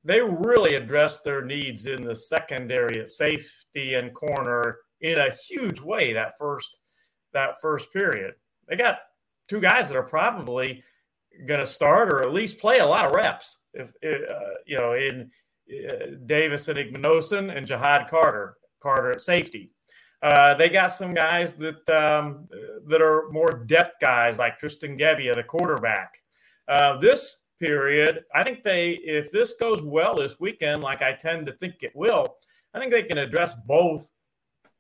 They 0.03 0.21
really 0.21 0.75
addressed 0.75 1.23
their 1.23 1.43
needs 1.43 1.85
in 1.85 2.03
the 2.03 2.15
secondary 2.15 2.99
at 3.01 3.09
safety 3.09 3.95
and 3.95 4.13
corner 4.13 4.77
in 5.01 5.17
a 5.17 5.31
huge 5.47 5.81
way 5.81 6.13
that 6.13 6.37
first 6.37 6.79
that 7.33 7.61
first 7.61 7.91
period. 7.93 8.33
They 8.67 8.75
got 8.75 8.99
two 9.47 9.59
guys 9.59 9.89
that 9.89 9.97
are 9.97 10.03
probably 10.03 10.83
going 11.45 11.59
to 11.59 11.65
start 11.65 12.09
or 12.09 12.21
at 12.21 12.33
least 12.33 12.59
play 12.59 12.79
a 12.79 12.85
lot 12.85 13.05
of 13.05 13.13
reps. 13.13 13.57
If 13.73 13.89
uh, 14.03 14.55
you 14.65 14.77
know 14.77 14.93
in 14.93 15.29
uh, 15.69 16.17
Davison 16.25 16.77
Igbinosun 16.77 17.55
and 17.55 17.67
Ja'Had 17.67 18.07
Carter, 18.09 18.57
Carter 18.81 19.11
at 19.11 19.21
safety. 19.21 19.71
Uh, 20.21 20.53
they 20.55 20.67
got 20.67 20.91
some 20.91 21.13
guys 21.13 21.55
that 21.55 21.87
um, 21.89 22.47
that 22.87 23.01
are 23.01 23.29
more 23.31 23.63
depth 23.65 23.95
guys 24.01 24.37
like 24.37 24.57
Tristan 24.57 24.97
Gebbia, 24.97 25.35
the 25.35 25.43
quarterback. 25.43 26.17
Uh, 26.67 26.97
this 26.97 27.37
period, 27.59 28.23
I 28.33 28.43
think 28.43 28.63
they, 28.63 28.91
if 29.03 29.31
this 29.31 29.53
goes 29.53 29.81
well 29.81 30.15
this 30.15 30.39
weekend, 30.39 30.83
like 30.83 31.01
I 31.01 31.13
tend 31.13 31.47
to 31.47 31.53
think 31.53 31.75
it 31.81 31.95
will, 31.95 32.37
I 32.73 32.79
think 32.79 32.91
they 32.91 33.03
can 33.03 33.17
address 33.17 33.53
both 33.67 34.09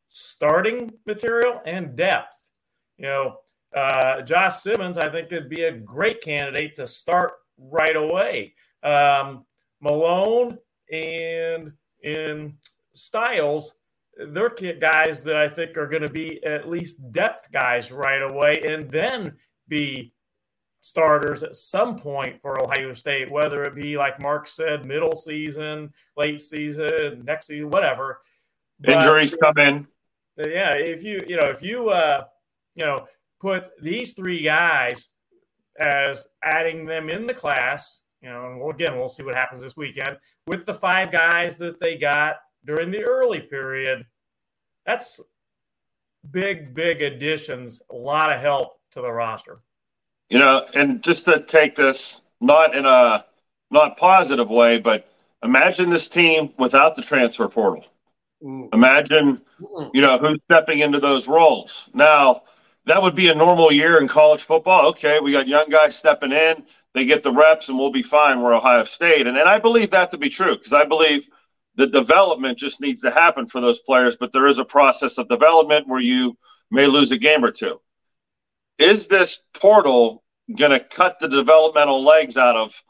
starting 0.07 0.91
material 1.05 1.61
and 1.65 1.95
depth. 1.95 2.51
You 2.97 3.05
know, 3.05 3.35
uh, 3.75 4.21
Josh 4.21 4.57
Simmons, 4.59 4.97
I 4.97 5.09
think, 5.09 5.31
would 5.31 5.49
be 5.49 5.63
a 5.63 5.71
great 5.71 6.21
candidate 6.21 6.75
to 6.75 6.87
start 6.87 7.33
right 7.57 7.95
away. 7.95 8.55
Um, 8.83 9.45
Malone 9.81 10.57
and 10.91 11.73
in 12.03 12.57
Styles, 12.93 13.75
they're 14.17 14.49
guys 14.49 15.23
that 15.23 15.37
I 15.37 15.47
think 15.47 15.77
are 15.77 15.87
going 15.87 16.01
to 16.01 16.09
be 16.09 16.43
at 16.43 16.69
least 16.69 17.11
depth 17.11 17.51
guys 17.51 17.91
right 17.91 18.21
away 18.21 18.61
and 18.65 18.89
then 18.91 19.37
be 19.67 20.13
starters 20.81 21.43
at 21.43 21.55
some 21.55 21.97
point 21.97 22.41
for 22.41 22.61
Ohio 22.61 22.93
State, 22.93 23.29
whether 23.29 23.63
it 23.63 23.75
be 23.75 23.97
like 23.97 24.19
Mark 24.19 24.47
said, 24.47 24.85
middle 24.85 25.15
season, 25.15 25.91
late 26.15 26.41
season, 26.41 27.23
next 27.25 27.47
season, 27.47 27.69
whatever. 27.69 28.19
But, 28.79 28.93
Injuries 28.93 29.35
come 29.35 29.57
in. 29.57 29.87
Yeah, 30.37 30.75
if 30.75 31.03
you 31.03 31.21
you 31.27 31.35
know 31.35 31.47
if 31.47 31.61
you 31.61 31.89
uh 31.89 32.23
you 32.75 32.85
know 32.85 33.07
put 33.41 33.71
these 33.81 34.13
three 34.13 34.41
guys 34.41 35.09
as 35.77 36.27
adding 36.43 36.85
them 36.85 37.09
in 37.09 37.25
the 37.25 37.33
class 37.33 38.01
you 38.21 38.29
know, 38.29 38.51
and 38.51 38.69
again, 38.69 38.97
we'll 38.97 39.09
see 39.09 39.23
what 39.23 39.35
happens 39.35 39.61
this 39.61 39.77
weekend 39.77 40.17
with 40.45 40.65
the 40.65 40.73
five 40.73 41.11
guys 41.11 41.57
that 41.57 41.79
they 41.79 41.97
got 41.97 42.37
during 42.65 42.91
the 42.91 43.03
early 43.03 43.39
period. 43.39 44.05
That's 44.85 45.21
big, 46.29 46.73
big 46.73 47.01
additions, 47.01 47.81
a 47.89 47.95
lot 47.95 48.33
of 48.33 48.41
help 48.41 48.73
to 48.91 49.01
the 49.01 49.11
roster. 49.11 49.61
You 50.29 50.39
know, 50.39 50.65
and 50.73 51.01
just 51.01 51.25
to 51.25 51.41
take 51.41 51.75
this 51.75 52.21
not 52.39 52.75
in 52.75 52.85
a 52.85 53.25
not 53.71 53.97
positive 53.97 54.49
way, 54.49 54.79
but 54.79 55.11
imagine 55.43 55.89
this 55.89 56.07
team 56.07 56.53
without 56.57 56.95
the 56.95 57.01
transfer 57.01 57.47
portal. 57.47 57.85
Mm. 58.43 58.73
Imagine, 58.73 59.41
mm. 59.61 59.91
you 59.93 60.01
know, 60.01 60.17
who's 60.17 60.39
stepping 60.45 60.79
into 60.79 60.99
those 60.99 61.27
roles. 61.27 61.89
Now, 61.93 62.43
that 62.85 63.01
would 63.01 63.15
be 63.15 63.29
a 63.29 63.35
normal 63.35 63.71
year 63.71 63.99
in 63.99 64.07
college 64.07 64.43
football. 64.43 64.87
Okay, 64.89 65.19
we 65.19 65.31
got 65.31 65.47
young 65.47 65.69
guys 65.69 65.95
stepping 65.95 66.31
in 66.31 66.63
they 66.93 67.05
get 67.05 67.23
the 67.23 67.31
reps 67.31 67.69
and 67.69 67.77
we'll 67.77 67.91
be 67.91 68.03
fine. 68.03 68.41
We're 68.41 68.53
Ohio 68.53 68.83
State. 68.83 69.27
And, 69.27 69.37
and 69.37 69.47
I 69.47 69.59
believe 69.59 69.91
that 69.91 70.11
to 70.11 70.17
be 70.17 70.29
true 70.29 70.57
because 70.57 70.73
I 70.73 70.85
believe 70.85 71.27
the 71.75 71.87
development 71.87 72.57
just 72.57 72.81
needs 72.81 73.01
to 73.01 73.11
happen 73.11 73.47
for 73.47 73.61
those 73.61 73.79
players, 73.79 74.15
but 74.15 74.31
there 74.31 74.47
is 74.47 74.59
a 74.59 74.65
process 74.65 75.17
of 75.17 75.29
development 75.29 75.87
where 75.87 76.01
you 76.01 76.37
may 76.71 76.87
lose 76.87 77.11
a 77.11 77.17
game 77.17 77.45
or 77.45 77.51
two. 77.51 77.79
Is 78.79 79.07
this 79.07 79.39
portal 79.53 80.23
going 80.57 80.71
to 80.71 80.79
cut 80.79 81.19
the 81.19 81.27
developmental 81.27 82.03
legs 82.03 82.37
out 82.37 82.55
of 82.55 82.81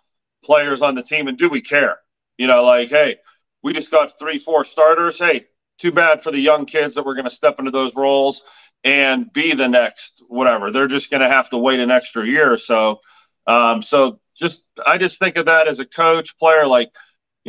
players 0.44 0.82
on 0.82 0.96
the 0.96 1.04
team? 1.04 1.28
And 1.28 1.38
do 1.38 1.50
we 1.50 1.62
care? 1.62 1.98
You 2.38 2.48
know, 2.48 2.64
like, 2.64 2.90
hey, 2.90 3.18
we 3.64 3.74
just 3.74 3.92
got 3.92 4.18
three, 4.18 4.40
four 4.40 4.64
starters. 4.64 5.20
Hey, 5.20 5.48
too 5.80 5.92
bad 5.92 6.22
for 6.22 6.32
the 6.32 6.40
young 6.40 6.66
kids 6.66 6.96
that 6.96 7.06
we're 7.06 7.16
going 7.16 7.26
to 7.26 7.30
step 7.30 7.60
into 7.60 7.72
those 7.72 7.96
roles 7.96 8.44
and 8.86 9.32
be 9.34 9.54
the 9.54 9.68
next 9.68 10.24
whatever. 10.30 10.72
They're 10.72 10.88
just 10.88 11.10
going 11.10 11.22
to 11.22 11.28
have 11.28 11.50
to 11.50 11.58
wait 11.58 11.82
an 11.82 11.92
extra 11.92 12.26
year 12.26 12.54
or 12.54 12.58
so 12.58 13.02
um, 13.50 13.82
so 13.82 14.20
just 14.38 14.64
I 14.86 15.00
just 15.00 15.18
think 15.18 15.36
of 15.36 15.48
that 15.48 15.68
as 15.68 15.80
a 15.80 15.86
coach, 15.86 16.38
player, 16.38 16.68
like, 16.68 16.92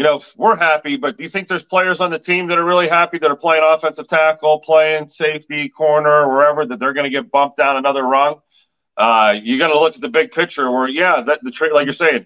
you 0.00 0.04
know, 0.04 0.22
we're 0.34 0.56
happy, 0.56 0.96
but 0.96 1.18
do 1.18 1.24
you 1.24 1.28
think 1.28 1.46
there's 1.46 1.62
players 1.62 2.00
on 2.00 2.10
the 2.10 2.18
team 2.18 2.46
that 2.46 2.56
are 2.56 2.64
really 2.64 2.88
happy 2.88 3.18
that 3.18 3.30
are 3.30 3.36
playing 3.36 3.62
offensive 3.62 4.08
tackle, 4.08 4.58
playing 4.60 5.06
safety, 5.08 5.68
corner, 5.68 6.26
wherever, 6.26 6.64
that 6.64 6.78
they're 6.78 6.94
going 6.94 7.04
to 7.04 7.10
get 7.10 7.30
bumped 7.30 7.58
down 7.58 7.76
another 7.76 8.02
rung? 8.02 8.40
Uh, 8.96 9.38
you 9.42 9.58
got 9.58 9.68
to 9.68 9.78
look 9.78 9.94
at 9.94 10.00
the 10.00 10.08
big 10.08 10.32
picture 10.32 10.70
where, 10.70 10.88
yeah, 10.88 11.20
that 11.20 11.40
the 11.42 11.50
trade, 11.50 11.72
like 11.74 11.84
you're 11.84 11.92
saying, 11.92 12.24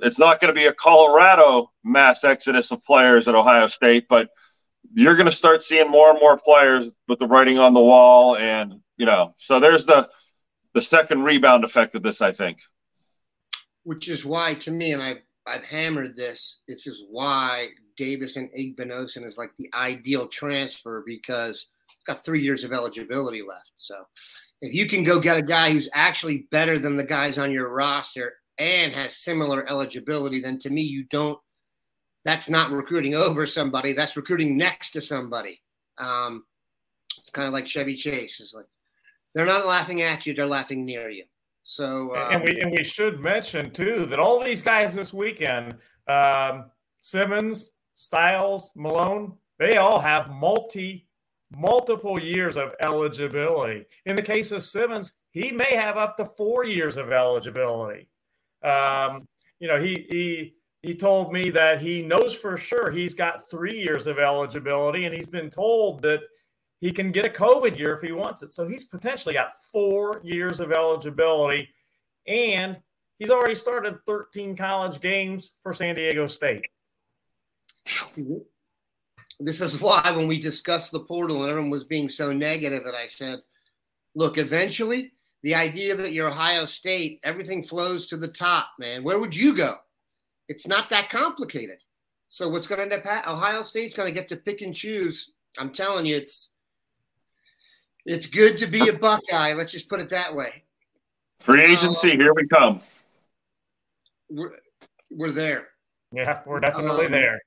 it's 0.00 0.18
not 0.18 0.38
going 0.38 0.52
to 0.52 0.54
be 0.54 0.66
a 0.66 0.72
Colorado 0.74 1.72
mass 1.82 2.24
exodus 2.24 2.72
of 2.72 2.84
players 2.84 3.26
at 3.26 3.34
Ohio 3.34 3.68
State, 3.68 4.06
but 4.06 4.28
you're 4.92 5.16
going 5.16 5.24
to 5.24 5.32
start 5.32 5.62
seeing 5.62 5.90
more 5.90 6.10
and 6.10 6.20
more 6.20 6.36
players 6.36 6.90
with 7.08 7.18
the 7.18 7.26
writing 7.26 7.58
on 7.58 7.72
the 7.72 7.80
wall, 7.80 8.36
and 8.36 8.82
you 8.98 9.06
know, 9.06 9.34
so 9.38 9.60
there's 9.60 9.86
the 9.86 10.10
the 10.74 10.82
second 10.82 11.22
rebound 11.22 11.64
effect 11.64 11.94
of 11.94 12.02
this, 12.02 12.20
I 12.20 12.32
think 12.32 12.58
which 13.88 14.06
is 14.06 14.22
why 14.22 14.52
to 14.52 14.70
me, 14.70 14.92
and 14.92 15.02
I've 15.02 15.22
I've 15.48 15.64
hammered 15.64 16.16
this. 16.16 16.58
This 16.68 16.86
is 16.86 17.04
why 17.08 17.68
Davison 17.96 18.50
Igbinosun 18.56 19.24
is 19.24 19.38
like 19.38 19.50
the 19.58 19.70
ideal 19.74 20.28
transfer 20.28 21.02
because 21.06 21.66
got 22.08 22.24
three 22.24 22.42
years 22.42 22.64
of 22.64 22.72
eligibility 22.72 23.42
left. 23.42 23.70
So 23.76 24.04
if 24.60 24.74
you 24.74 24.88
can 24.88 25.04
go 25.04 25.20
get 25.20 25.36
a 25.36 25.42
guy 25.42 25.70
who's 25.70 25.88
actually 25.92 26.48
better 26.50 26.78
than 26.78 26.96
the 26.96 27.04
guys 27.04 27.38
on 27.38 27.52
your 27.52 27.68
roster 27.68 28.34
and 28.58 28.92
has 28.92 29.16
similar 29.16 29.68
eligibility, 29.68 30.40
then 30.40 30.58
to 30.60 30.70
me 30.70 30.82
you 30.82 31.04
don't. 31.04 31.38
That's 32.24 32.48
not 32.48 32.72
recruiting 32.72 33.14
over 33.14 33.46
somebody. 33.46 33.92
That's 33.92 34.16
recruiting 34.16 34.56
next 34.56 34.90
to 34.90 35.00
somebody. 35.00 35.62
Um, 35.98 36.44
it's 37.16 37.30
kind 37.30 37.46
of 37.46 37.54
like 37.54 37.66
Chevy 37.66 37.94
Chase. 37.94 38.40
Is 38.40 38.52
like 38.54 38.66
they're 39.34 39.46
not 39.46 39.66
laughing 39.66 40.02
at 40.02 40.26
you; 40.26 40.34
they're 40.34 40.46
laughing 40.46 40.84
near 40.84 41.08
you. 41.08 41.24
So 41.68 42.16
um, 42.16 42.32
and 42.32 42.42
we 42.44 42.60
and 42.62 42.72
we 42.72 42.82
should 42.82 43.20
mention 43.20 43.70
too 43.70 44.06
that 44.06 44.18
all 44.18 44.42
these 44.42 44.62
guys 44.62 44.94
this 44.94 45.12
weekend, 45.12 45.76
um, 46.06 46.70
Simmons, 47.02 47.68
Styles, 47.92 48.72
Malone, 48.74 49.34
they 49.58 49.76
all 49.76 50.00
have 50.00 50.30
multi 50.30 51.06
multiple 51.54 52.18
years 52.18 52.56
of 52.56 52.72
eligibility. 52.80 53.84
In 54.06 54.16
the 54.16 54.22
case 54.22 54.50
of 54.50 54.64
Simmons, 54.64 55.12
he 55.30 55.52
may 55.52 55.74
have 55.74 55.98
up 55.98 56.16
to 56.16 56.24
four 56.24 56.64
years 56.64 56.96
of 56.96 57.12
eligibility. 57.12 58.08
Um, 58.62 59.28
you 59.60 59.68
know, 59.68 59.78
he 59.78 60.06
he 60.08 60.54
he 60.80 60.94
told 60.94 61.34
me 61.34 61.50
that 61.50 61.82
he 61.82 62.00
knows 62.00 62.34
for 62.34 62.56
sure 62.56 62.90
he's 62.90 63.12
got 63.12 63.50
three 63.50 63.78
years 63.78 64.06
of 64.06 64.18
eligibility, 64.18 65.04
and 65.04 65.14
he's 65.14 65.26
been 65.26 65.50
told 65.50 66.00
that 66.00 66.20
he 66.80 66.92
can 66.92 67.10
get 67.10 67.26
a 67.26 67.30
COVID 67.30 67.78
year 67.78 67.92
if 67.92 68.00
he 68.00 68.12
wants 68.12 68.42
it. 68.42 68.54
So 68.54 68.66
he's 68.66 68.84
potentially 68.84 69.34
got 69.34 69.52
four 69.72 70.20
years 70.22 70.60
of 70.60 70.72
eligibility, 70.72 71.68
and 72.26 72.76
he's 73.18 73.30
already 73.30 73.54
started 73.54 73.98
13 74.06 74.56
college 74.56 75.00
games 75.00 75.52
for 75.62 75.72
San 75.72 75.94
Diego 75.94 76.26
State. 76.26 76.64
This 79.40 79.60
is 79.60 79.80
why 79.80 80.12
when 80.14 80.28
we 80.28 80.40
discussed 80.40 80.92
the 80.92 81.00
portal 81.00 81.42
and 81.42 81.50
everyone 81.50 81.70
was 81.70 81.84
being 81.84 82.08
so 82.08 82.32
negative 82.32 82.84
that 82.84 82.94
I 82.94 83.06
said, 83.06 83.40
look, 84.14 84.36
eventually 84.36 85.12
the 85.42 85.54
idea 85.54 85.94
that 85.94 86.12
you're 86.12 86.28
Ohio 86.28 86.66
State, 86.66 87.20
everything 87.22 87.62
flows 87.62 88.06
to 88.08 88.16
the 88.16 88.28
top, 88.28 88.70
man. 88.78 89.04
Where 89.04 89.18
would 89.18 89.34
you 89.34 89.54
go? 89.54 89.76
It's 90.48 90.66
not 90.66 90.90
that 90.90 91.10
complicated. 91.10 91.82
So 92.28 92.48
what's 92.48 92.66
going 92.66 92.78
to 92.78 92.94
end 92.94 93.06
up? 93.06 93.26
Ohio 93.26 93.62
State's 93.62 93.94
going 93.94 94.08
to 94.08 94.20
get 94.20 94.28
to 94.28 94.36
pick 94.36 94.60
and 94.60 94.74
choose. 94.74 95.30
I'm 95.56 95.72
telling 95.72 96.04
you, 96.04 96.16
it's 96.16 96.50
it's 98.08 98.26
good 98.26 98.56
to 98.58 98.66
be 98.66 98.88
a 98.88 98.92
Buckeye. 98.94 99.52
Let's 99.52 99.70
just 99.70 99.88
put 99.88 100.00
it 100.00 100.08
that 100.08 100.34
way. 100.34 100.64
Free 101.40 101.62
agency, 101.62 102.12
uh, 102.12 102.16
here 102.16 102.32
we 102.34 102.48
come. 102.48 102.80
We're, 104.30 104.56
we're 105.10 105.30
there. 105.30 105.68
Yeah, 106.10 106.40
we're 106.46 106.60
definitely 106.60 107.06
um, 107.06 107.12
there. 107.12 107.38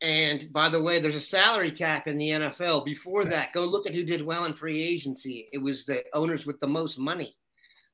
And 0.00 0.52
by 0.52 0.68
the 0.68 0.80
way, 0.80 1.00
there's 1.00 1.16
a 1.16 1.20
salary 1.20 1.72
cap 1.72 2.06
in 2.06 2.16
the 2.16 2.28
NFL. 2.28 2.84
Before 2.84 3.24
that, 3.24 3.52
go 3.52 3.64
look 3.64 3.86
at 3.86 3.94
who 3.94 4.04
did 4.04 4.24
well 4.24 4.44
in 4.44 4.54
free 4.54 4.80
agency. 4.80 5.48
It 5.52 5.58
was 5.58 5.84
the 5.84 6.04
owners 6.14 6.46
with 6.46 6.60
the 6.60 6.68
most 6.68 6.96
money. 6.96 7.36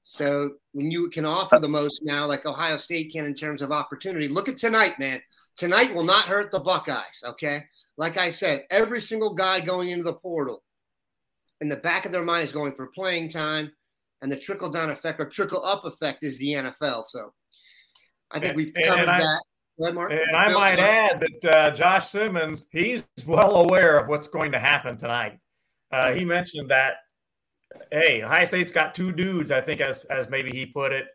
So 0.02 0.52
when 0.72 0.90
you 0.90 1.08
can 1.08 1.24
offer 1.24 1.58
the 1.58 1.68
most 1.68 2.02
now, 2.04 2.26
like 2.26 2.44
Ohio 2.44 2.76
State 2.76 3.12
can 3.12 3.24
in 3.24 3.34
terms 3.34 3.62
of 3.62 3.72
opportunity, 3.72 4.28
look 4.28 4.48
at 4.48 4.58
tonight, 4.58 4.98
man. 4.98 5.22
Tonight 5.56 5.94
will 5.94 6.04
not 6.04 6.26
hurt 6.26 6.50
the 6.50 6.60
Buckeyes. 6.60 7.24
Okay. 7.24 7.64
Like 7.96 8.18
I 8.18 8.30
said, 8.30 8.64
every 8.70 9.00
single 9.00 9.34
guy 9.34 9.60
going 9.60 9.88
into 9.88 10.04
the 10.04 10.14
portal 10.14 10.62
in 11.60 11.68
the 11.68 11.76
back 11.76 12.06
of 12.06 12.12
their 12.12 12.22
mind 12.22 12.46
is 12.46 12.52
going 12.52 12.72
for 12.72 12.86
playing 12.88 13.28
time, 13.30 13.72
and 14.22 14.30
the 14.30 14.36
trickle 14.36 14.70
down 14.70 14.90
effect 14.90 15.20
or 15.20 15.26
trickle 15.26 15.64
up 15.64 15.84
effect 15.84 16.24
is 16.24 16.38
the 16.38 16.52
NFL. 16.52 17.06
So 17.06 17.32
I 18.30 18.40
think 18.40 18.56
we've 18.56 18.72
covered 18.74 19.08
and 19.08 19.08
that. 19.08 19.42
Ahead, 19.80 19.94
and 20.10 20.36
I 20.36 20.48
Bill, 20.48 20.58
might 20.58 20.78
add 20.80 21.20
that 21.20 21.54
uh, 21.54 21.70
Josh 21.70 22.08
Simmons, 22.08 22.66
he's 22.72 23.04
well 23.26 23.56
aware 23.56 23.96
of 23.96 24.08
what's 24.08 24.26
going 24.26 24.50
to 24.50 24.58
happen 24.58 24.96
tonight. 24.96 25.38
Uh, 25.92 26.12
he 26.12 26.24
mentioned 26.24 26.70
that, 26.70 26.94
hey, 27.92 28.22
Ohio 28.24 28.44
State's 28.44 28.72
got 28.72 28.96
two 28.96 29.12
dudes, 29.12 29.52
I 29.52 29.60
think, 29.60 29.80
as, 29.80 30.04
as 30.06 30.28
maybe 30.28 30.50
he 30.50 30.66
put 30.66 30.92
it, 30.92 31.06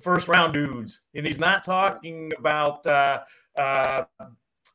first 0.00 0.28
round 0.28 0.52
dudes. 0.52 1.02
And 1.14 1.26
he's 1.26 1.40
not 1.40 1.64
talking 1.64 2.32
about 2.38 2.86
uh, 2.86 3.22
uh 3.58 4.04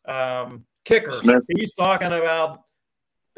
um, 0.05 0.65
kickers, 0.83 1.19
Smith. 1.19 1.45
he's 1.55 1.73
talking 1.73 2.07
about 2.07 2.61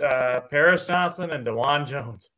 uh, 0.02 0.42
Paris 0.50 0.86
Johnson 0.86 1.32
and 1.32 1.46
Dawand 1.46 1.88
Jones. 1.88 2.30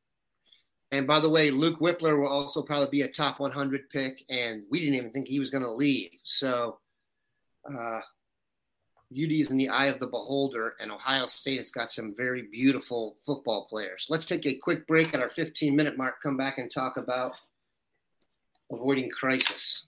And 0.92 1.08
by 1.08 1.20
the 1.20 1.30
way, 1.30 1.52
Luke 1.52 1.80
Wypler 1.80 2.20
will 2.20 2.28
also 2.28 2.62
probably 2.62 2.90
be 2.92 3.02
a 3.04 3.08
top 3.08 3.40
100 3.40 3.90
pick, 3.90 4.26
and 4.30 4.64
we 4.70 4.80
didn't 4.80 4.96
even 4.96 5.12
think 5.12 5.28
he 5.28 5.40
was 5.40 5.50
going 5.50 5.64
to 5.64 5.72
leave. 5.72 6.12
So 6.24 6.80
uh, 7.74 8.02
beauty 9.12 9.42
is 9.42 9.52
in 9.52 9.58
the 9.58 9.70
eye 9.70 9.86
of 9.86 10.00
the 10.00 10.08
beholder, 10.08 10.76
and 10.82 10.92
Ohio 10.92 11.28
State 11.28 11.58
has 11.58 11.72
got 11.72 11.92
some 11.92 12.14
very 12.16 12.44
beautiful 12.52 13.18
football 13.26 13.68
players. 13.70 14.06
Let's 14.10 14.26
take 14.26 14.46
a 14.46 14.56
quick 14.56 14.86
break 14.86 15.14
at 15.14 15.22
our 15.22 15.30
15 15.30 15.76
minute 15.76 15.98
mark, 15.98 16.16
come 16.22 16.36
back 16.36 16.58
and 16.58 16.70
talk 16.70 16.98
about 16.98 17.34
avoiding 18.70 19.10
crisis. 19.10 19.88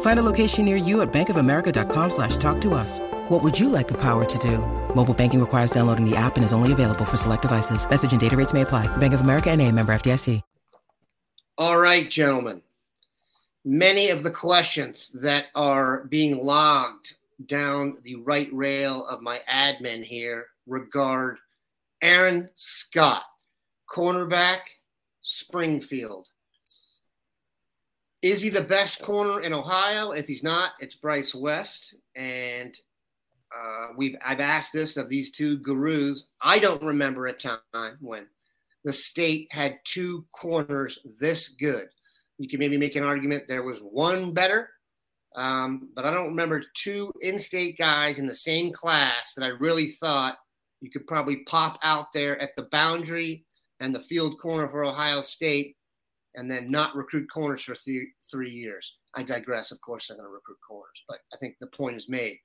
Find 0.00 0.18
a 0.18 0.22
location 0.22 0.64
near 0.64 0.76
you 0.76 1.02
at 1.02 1.12
bankofamerica.com 1.12 2.10
slash 2.10 2.38
talk 2.38 2.60
to 2.62 2.72
us. 2.74 3.00
What 3.28 3.42
would 3.42 3.58
you 3.58 3.68
like 3.68 3.88
the 3.88 4.00
power 4.00 4.24
to 4.24 4.38
do? 4.38 4.58
Mobile 4.94 5.14
banking 5.14 5.40
requires 5.40 5.70
downloading 5.70 6.08
the 6.08 6.16
app 6.16 6.36
and 6.36 6.44
is 6.44 6.52
only 6.52 6.72
available 6.72 7.04
for 7.04 7.18
select 7.18 7.42
devices. 7.42 7.88
Message 7.88 8.12
and 8.12 8.20
data 8.20 8.36
rates 8.36 8.54
may 8.54 8.62
apply. 8.62 8.86
Bank 8.96 9.12
of 9.12 9.20
America 9.20 9.50
and 9.50 9.60
a 9.60 9.70
member 9.70 9.92
FDIC. 9.92 10.40
All 11.56 11.78
right, 11.78 12.10
gentlemen. 12.10 12.62
Many 13.64 14.10
of 14.10 14.24
the 14.24 14.30
questions 14.30 15.12
that 15.14 15.46
are 15.54 16.04
being 16.04 16.44
logged 16.44 17.14
down 17.46 17.98
the 18.02 18.16
right 18.16 18.48
rail 18.52 19.06
of 19.06 19.22
my 19.22 19.40
admin 19.48 20.02
here 20.02 20.46
regard 20.66 21.38
Aaron 22.02 22.50
Scott, 22.54 23.22
cornerback, 23.88 24.60
Springfield. 25.22 26.26
Is 28.24 28.40
he 28.40 28.48
the 28.48 28.62
best 28.62 29.02
corner 29.02 29.42
in 29.42 29.52
Ohio? 29.52 30.12
If 30.12 30.26
he's 30.26 30.42
not, 30.42 30.72
it's 30.80 30.94
Bryce 30.94 31.34
West. 31.34 31.94
And 32.16 32.74
uh, 33.54 33.88
we've 33.98 34.16
I've 34.24 34.40
asked 34.40 34.72
this 34.72 34.96
of 34.96 35.10
these 35.10 35.30
two 35.30 35.58
gurus. 35.58 36.28
I 36.40 36.58
don't 36.58 36.82
remember 36.82 37.26
a 37.26 37.34
time 37.34 37.58
when 38.00 38.26
the 38.82 38.94
state 38.94 39.52
had 39.52 39.78
two 39.84 40.24
corners 40.34 40.98
this 41.20 41.48
good. 41.48 41.86
You 42.38 42.48
can 42.48 42.60
maybe 42.60 42.78
make 42.78 42.96
an 42.96 43.04
argument 43.04 43.44
there 43.46 43.62
was 43.62 43.80
one 43.80 44.32
better, 44.32 44.70
um, 45.36 45.90
but 45.94 46.06
I 46.06 46.10
don't 46.10 46.28
remember 46.28 46.64
two 46.72 47.12
in-state 47.20 47.76
guys 47.76 48.18
in 48.18 48.26
the 48.26 48.34
same 48.34 48.72
class 48.72 49.34
that 49.34 49.44
I 49.44 49.48
really 49.48 49.90
thought 49.90 50.38
you 50.80 50.90
could 50.90 51.06
probably 51.06 51.44
pop 51.44 51.78
out 51.82 52.06
there 52.14 52.40
at 52.40 52.56
the 52.56 52.68
boundary 52.72 53.44
and 53.80 53.94
the 53.94 54.00
field 54.00 54.40
corner 54.40 54.66
for 54.66 54.82
Ohio 54.82 55.20
State, 55.20 55.76
and 56.34 56.50
then 56.50 56.70
not 56.70 56.94
recruit 56.96 57.30
corners 57.32 57.62
for 57.62 57.74
three 57.74 58.08
three 58.30 58.50
years. 58.50 58.94
I 59.14 59.22
digress. 59.22 59.70
Of 59.70 59.80
course, 59.80 60.08
they're 60.08 60.16
going 60.16 60.28
to 60.28 60.32
recruit 60.32 60.58
corners, 60.66 61.02
but 61.08 61.18
I 61.32 61.36
think 61.36 61.56
the 61.60 61.66
point 61.68 61.96
is 61.96 62.08
made. 62.08 62.38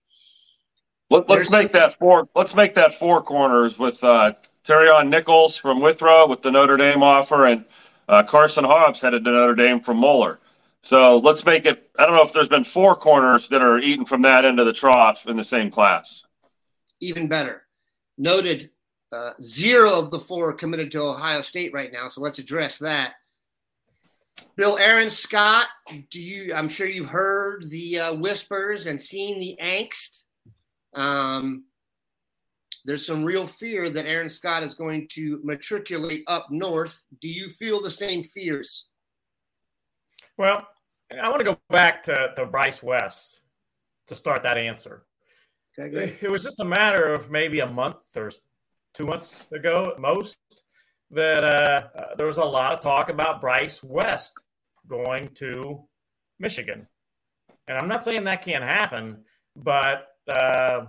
Let, 1.10 1.30
us 1.30 1.50
make 1.50 1.72
that 1.72 1.98
four. 1.98 2.30
Let's 2.36 2.54
make 2.54 2.76
that 2.76 2.94
four 2.94 3.22
corners 3.24 3.80
with 3.80 4.04
uh, 4.04 4.34
Terrion 4.64 5.10
Nichols 5.10 5.58
from 5.58 5.82
Withrow 5.82 6.28
with 6.28 6.44
the 6.44 6.52
Notre 6.52 6.78
Dame 6.78 7.02
offer, 7.02 7.46
and 7.46 7.66
uh, 8.08 8.22
Carson 8.24 8.64
Hobbs 8.64 9.02
headed 9.02 9.26
to 9.26 9.32
Notre 9.32 9.56
Dame 9.56 9.80
from 9.80 9.98
Moeller. 9.98 10.40
So 10.84 11.18
let's 11.18 11.46
make 11.46 11.66
it. 11.66 11.90
I 11.98 12.06
don't 12.06 12.16
know 12.16 12.24
if 12.24 12.32
there's 12.32 12.48
been 12.48 12.64
four 12.64 12.96
corners 12.96 13.50
that 13.50 13.62
are 13.62 13.80
eaten 13.80 14.06
from 14.06 14.22
that 14.22 14.46
end 14.46 14.60
of 14.60 14.68
the 14.68 14.74
trough 14.74 15.26
in 15.26 15.36
the 15.36 15.44
same 15.44 15.72
class. 15.72 16.26
Even 17.00 17.28
better. 17.28 17.64
Noted 18.18 18.70
uh, 19.12 19.32
zero 19.44 19.94
of 19.94 20.12
the 20.12 20.20
four 20.20 20.54
committed 20.54 20.92
to 20.92 21.02
Ohio 21.02 21.42
State 21.42 21.74
right 21.74 21.92
now. 21.92 22.08
So 22.08 22.22
let's 22.22 22.40
address 22.40 22.78
that. 22.80 23.14
Bill 24.56 24.78
Aaron 24.78 25.10
Scott, 25.10 25.68
do 26.10 26.20
you? 26.20 26.54
I'm 26.54 26.70
sure 26.70 26.88
you've 26.88 27.10
heard 27.10 27.70
the 27.70 28.00
uh, 28.00 28.14
whispers 28.16 28.88
and 28.88 29.02
seen 29.02 29.40
the 29.40 29.58
angst 29.62 30.24
um, 30.94 31.66
there's 32.86 33.06
some 33.06 33.24
real 33.24 33.46
fear 33.46 33.90
that 33.90 34.06
Aaron 34.06 34.30
Scott 34.30 34.64
is 34.64 34.74
going 34.74 35.08
to 35.12 35.40
matriculate 35.44 36.24
up 36.28 36.48
north. 36.50 37.02
Do 37.22 37.28
you 37.28 37.50
feel 37.50 37.82
the 37.82 37.92
same 37.92 38.24
fears? 38.24 38.88
Well, 40.38 40.66
I 41.22 41.30
want 41.30 41.40
to 41.40 41.46
go 41.46 41.60
back 41.70 42.04
to, 42.04 42.32
to 42.36 42.46
Bryce 42.46 42.82
West 42.82 43.42
to 44.08 44.16
start 44.16 44.44
that 44.44 44.58
answer. 44.58 45.06
Okay, 45.78 46.18
it 46.22 46.32
was 46.32 46.44
just 46.44 46.60
a 46.60 46.66
matter 46.66 47.14
of 47.14 47.30
maybe 47.30 47.60
a 47.60 47.68
month 47.68 47.98
or 48.16 48.32
two 48.94 49.06
months 49.06 49.46
ago 49.54 49.92
at 49.94 50.02
most 50.02 50.38
that 51.12 51.44
uh, 51.44 51.88
there 52.18 52.28
was 52.28 52.38
a 52.38 52.44
lot 52.44 52.74
of 52.74 52.80
talk 52.82 53.10
about 53.10 53.42
Bryce 53.42 53.82
West 53.84 54.44
going 54.88 55.30
to 55.36 55.84
Michigan. 56.40 56.88
And 57.68 57.78
I'm 57.78 57.88
not 57.88 58.04
saying 58.04 58.24
that 58.24 58.44
can't 58.44 58.64
happen, 58.64 59.24
but 59.56 60.08
uh, 60.28 60.86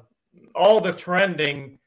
all 0.55 0.81
the 0.81 0.93
trending, 0.93 1.79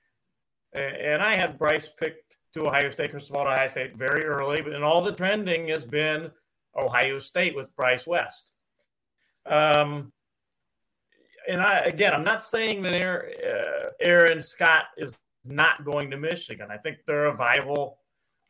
and 0.74 1.22
I 1.22 1.36
had 1.36 1.58
Bryce 1.58 1.90
picked 1.90 2.38
to 2.54 2.68
Ohio 2.68 2.90
State, 2.92 3.12
crystal 3.12 3.36
ball 3.36 3.46
to 3.46 3.52
Ohio 3.52 3.68
State 3.68 3.98
very 3.98 4.24
early, 4.26 4.62
but 4.62 4.74
and 4.74 4.84
all 4.84 5.02
the 5.02 5.12
trending 5.12 5.68
has 5.70 5.86
been 5.86 6.32
Ohio 6.76 7.20
State 7.20 7.56
with 7.56 7.76
Bryce 7.76 8.06
West. 8.06 8.54
Um, 9.46 10.12
and 11.48 11.62
I 11.62 11.80
again, 11.80 12.14
I'm 12.14 12.24
not 12.24 12.44
saying 12.44 12.84
that 12.84 12.94
Aaron, 12.94 13.34
uh, 13.44 13.90
Aaron 14.00 14.42
Scott 14.42 14.86
is 14.98 15.18
not 15.46 15.84
going 15.84 16.12
to 16.12 16.18
Michigan. 16.18 16.68
I 16.72 16.78
think 16.78 17.00
they're 17.06 17.26
a 17.26 17.36
viable 17.36 17.98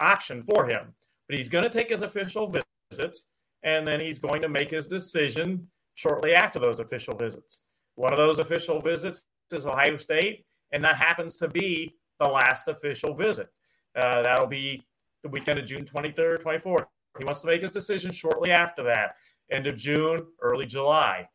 option 0.04 0.44
for 0.44 0.68
him, 0.68 0.94
but 1.28 1.38
he's 1.38 1.50
going 1.50 1.63
to 1.63 1.70
take 1.70 1.89
his 1.89 2.02
official 2.02 2.54
visits, 2.92 3.28
and 3.63 3.88
then 3.88 4.00
he's 4.00 4.20
going 4.20 4.42
to 4.42 4.50
make 4.50 4.72
his 4.72 4.88
decision 4.88 5.68
shortly 5.96 6.34
after 6.34 6.60
those 6.60 6.80
official 6.80 7.16
visits. 7.16 7.62
One 7.96 8.12
of 8.12 8.18
those 8.18 8.39
official 8.39 8.82
visits 8.82 9.24
is 9.52 9.66
Ohio 9.66 9.98
State, 9.98 10.46
and 10.72 10.84
that 10.84 10.98
happens 10.98 11.36
to 11.38 11.48
be 11.48 11.96
the 12.20 12.28
last 12.28 12.68
official 12.68 13.13
visit. 13.13 13.48
Uh, 13.96 14.22
that'll 14.24 14.48
be 14.48 14.84
the 15.22 15.30
weekend 15.30 15.60
of 15.60 15.66
June 15.66 15.86
23rd, 15.86 16.42
24th. 16.42 16.86
He 17.18 17.24
wants 17.24 17.42
to 17.42 17.48
make 17.48 17.62
his 17.62 17.72
decision 17.72 18.12
shortly 18.12 18.52
after 18.52 18.84
that, 18.84 19.16
end 19.52 19.68
of 19.68 19.76
June, 19.76 20.26
early 20.42 20.66
July. 20.66 21.28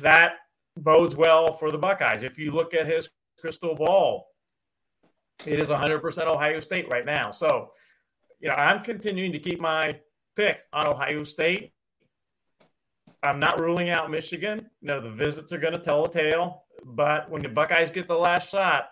That 0.00 0.34
bodes 0.76 1.16
well 1.16 1.52
for 1.52 1.70
the 1.70 1.78
Buckeyes. 1.78 2.22
If 2.22 2.38
you 2.38 2.52
look 2.52 2.74
at 2.74 2.86
his 2.86 3.08
crystal 3.38 3.74
ball, 3.74 4.29
it 5.46 5.58
is 5.58 5.70
100% 5.70 6.26
Ohio 6.26 6.60
State 6.60 6.90
right 6.90 7.04
now. 7.04 7.30
So, 7.30 7.72
you 8.40 8.48
know, 8.48 8.54
I'm 8.54 8.82
continuing 8.82 9.32
to 9.32 9.38
keep 9.38 9.60
my 9.60 10.00
pick 10.36 10.62
on 10.72 10.86
Ohio 10.86 11.24
State. 11.24 11.72
I'm 13.22 13.38
not 13.38 13.60
ruling 13.60 13.90
out 13.90 14.10
Michigan. 14.10 14.70
You 14.80 14.88
know, 14.88 15.00
the 15.00 15.10
visits 15.10 15.52
are 15.52 15.58
going 15.58 15.74
to 15.74 15.80
tell 15.80 16.04
a 16.04 16.10
tale. 16.10 16.64
But 16.84 17.30
when 17.30 17.42
the 17.42 17.48
Buckeyes 17.48 17.90
get 17.90 18.08
the 18.08 18.16
last 18.16 18.50
shot 18.50 18.90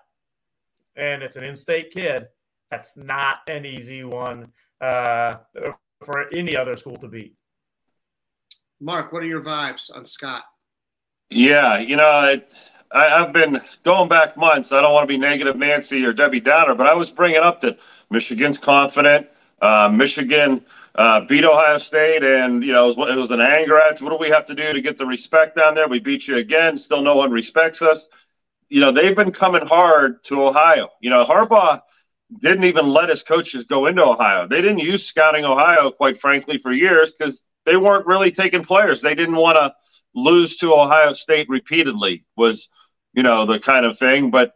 and 0.96 1.22
it's 1.22 1.36
an 1.36 1.44
in 1.44 1.56
state 1.56 1.90
kid, 1.90 2.26
that's 2.70 2.96
not 2.96 3.38
an 3.48 3.64
easy 3.64 4.04
one 4.04 4.52
uh, 4.80 5.36
for 6.04 6.26
any 6.34 6.56
other 6.56 6.76
school 6.76 6.96
to 6.98 7.08
beat. 7.08 7.34
Mark, 8.80 9.12
what 9.12 9.22
are 9.22 9.26
your 9.26 9.42
vibes 9.42 9.90
on 9.94 10.06
Scott? 10.06 10.44
Yeah, 11.30 11.78
you 11.78 11.96
know, 11.96 12.24
it, 12.24 12.54
I, 12.90 13.04
have 13.20 13.32
been 13.32 13.60
going 13.84 14.08
back 14.08 14.36
months. 14.36 14.72
I 14.72 14.80
don't 14.80 14.92
want 14.92 15.04
to 15.04 15.12
be 15.12 15.18
negative 15.18 15.56
Nancy 15.56 16.04
or 16.04 16.12
Debbie 16.12 16.40
Downer, 16.40 16.74
but 16.74 16.86
I 16.86 16.94
was 16.94 17.10
bringing 17.10 17.40
up 17.40 17.60
that 17.60 17.78
Michigan's 18.10 18.58
confident. 18.58 19.26
Uh, 19.60 19.90
Michigan 19.92 20.64
uh, 20.94 21.20
beat 21.22 21.44
Ohio 21.44 21.78
State, 21.78 22.22
and 22.24 22.64
you 22.64 22.72
know 22.72 22.88
it 22.88 22.96
was, 22.96 23.10
it 23.10 23.16
was, 23.16 23.30
an 23.30 23.40
anger 23.40 23.78
at 23.78 24.00
what 24.00 24.10
do 24.10 24.16
we 24.16 24.28
have 24.28 24.44
to 24.46 24.54
do 24.54 24.72
to 24.72 24.80
get 24.80 24.96
the 24.96 25.06
respect 25.06 25.56
down 25.56 25.74
there? 25.74 25.88
We 25.88 25.98
beat 25.98 26.26
you 26.26 26.36
again. 26.36 26.78
Still, 26.78 27.02
no 27.02 27.16
one 27.16 27.30
respects 27.30 27.82
us. 27.82 28.08
You 28.68 28.80
know 28.80 28.92
they've 28.92 29.16
been 29.16 29.32
coming 29.32 29.66
hard 29.66 30.22
to 30.24 30.42
Ohio. 30.42 30.90
You 31.00 31.10
know 31.10 31.24
Harbaugh 31.24 31.82
didn't 32.40 32.64
even 32.64 32.88
let 32.88 33.08
his 33.08 33.22
coaches 33.22 33.64
go 33.64 33.86
into 33.86 34.04
Ohio. 34.04 34.46
They 34.46 34.60
didn't 34.60 34.80
use 34.80 35.06
scouting 35.06 35.44
Ohio, 35.44 35.90
quite 35.90 36.18
frankly, 36.18 36.58
for 36.58 36.72
years 36.72 37.12
because 37.12 37.42
they 37.64 37.76
weren't 37.76 38.06
really 38.06 38.30
taking 38.30 38.62
players. 38.62 39.00
They 39.00 39.14
didn't 39.14 39.36
want 39.36 39.56
to 39.56 39.74
lose 40.14 40.56
to 40.58 40.74
Ohio 40.74 41.12
State 41.12 41.48
repeatedly. 41.48 42.24
Was 42.36 42.68
you 43.12 43.22
know 43.22 43.46
the 43.46 43.58
kind 43.58 43.86
of 43.86 43.98
thing, 43.98 44.30
but 44.30 44.54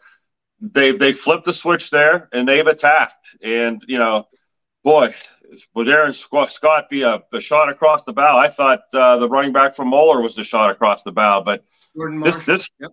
they 0.61 0.93
they 0.93 1.13
flipped 1.13 1.45
the 1.45 1.53
switch 1.53 1.91
there 1.91 2.29
and 2.33 2.49
they've 2.49 2.67
attacked. 2.67 3.37
And 3.43 3.83
you 3.89 3.99
know, 3.99 4.29
boy, 4.85 5.15
would 5.75 5.89
Aaron 5.89 6.13
Scott 6.13 6.89
be 6.89 7.03
a, 7.03 7.23
a 7.33 7.41
shot 7.41 7.69
across 7.69 8.05
the 8.05 8.13
bow? 8.13 8.39
I 8.39 8.49
thought 8.49 8.83
uh, 8.95 9.17
the 9.19 9.29
running 9.29 9.53
back 9.53 9.75
from 9.75 9.89
Moeller 9.89 10.21
was 10.21 10.37
the 10.37 10.45
shot 10.45 10.71
across 10.71 11.03
the 11.03 11.13
bow, 11.13 11.43
but 11.43 11.65
this 11.95 12.45
this 12.45 12.69
yep. 12.79 12.91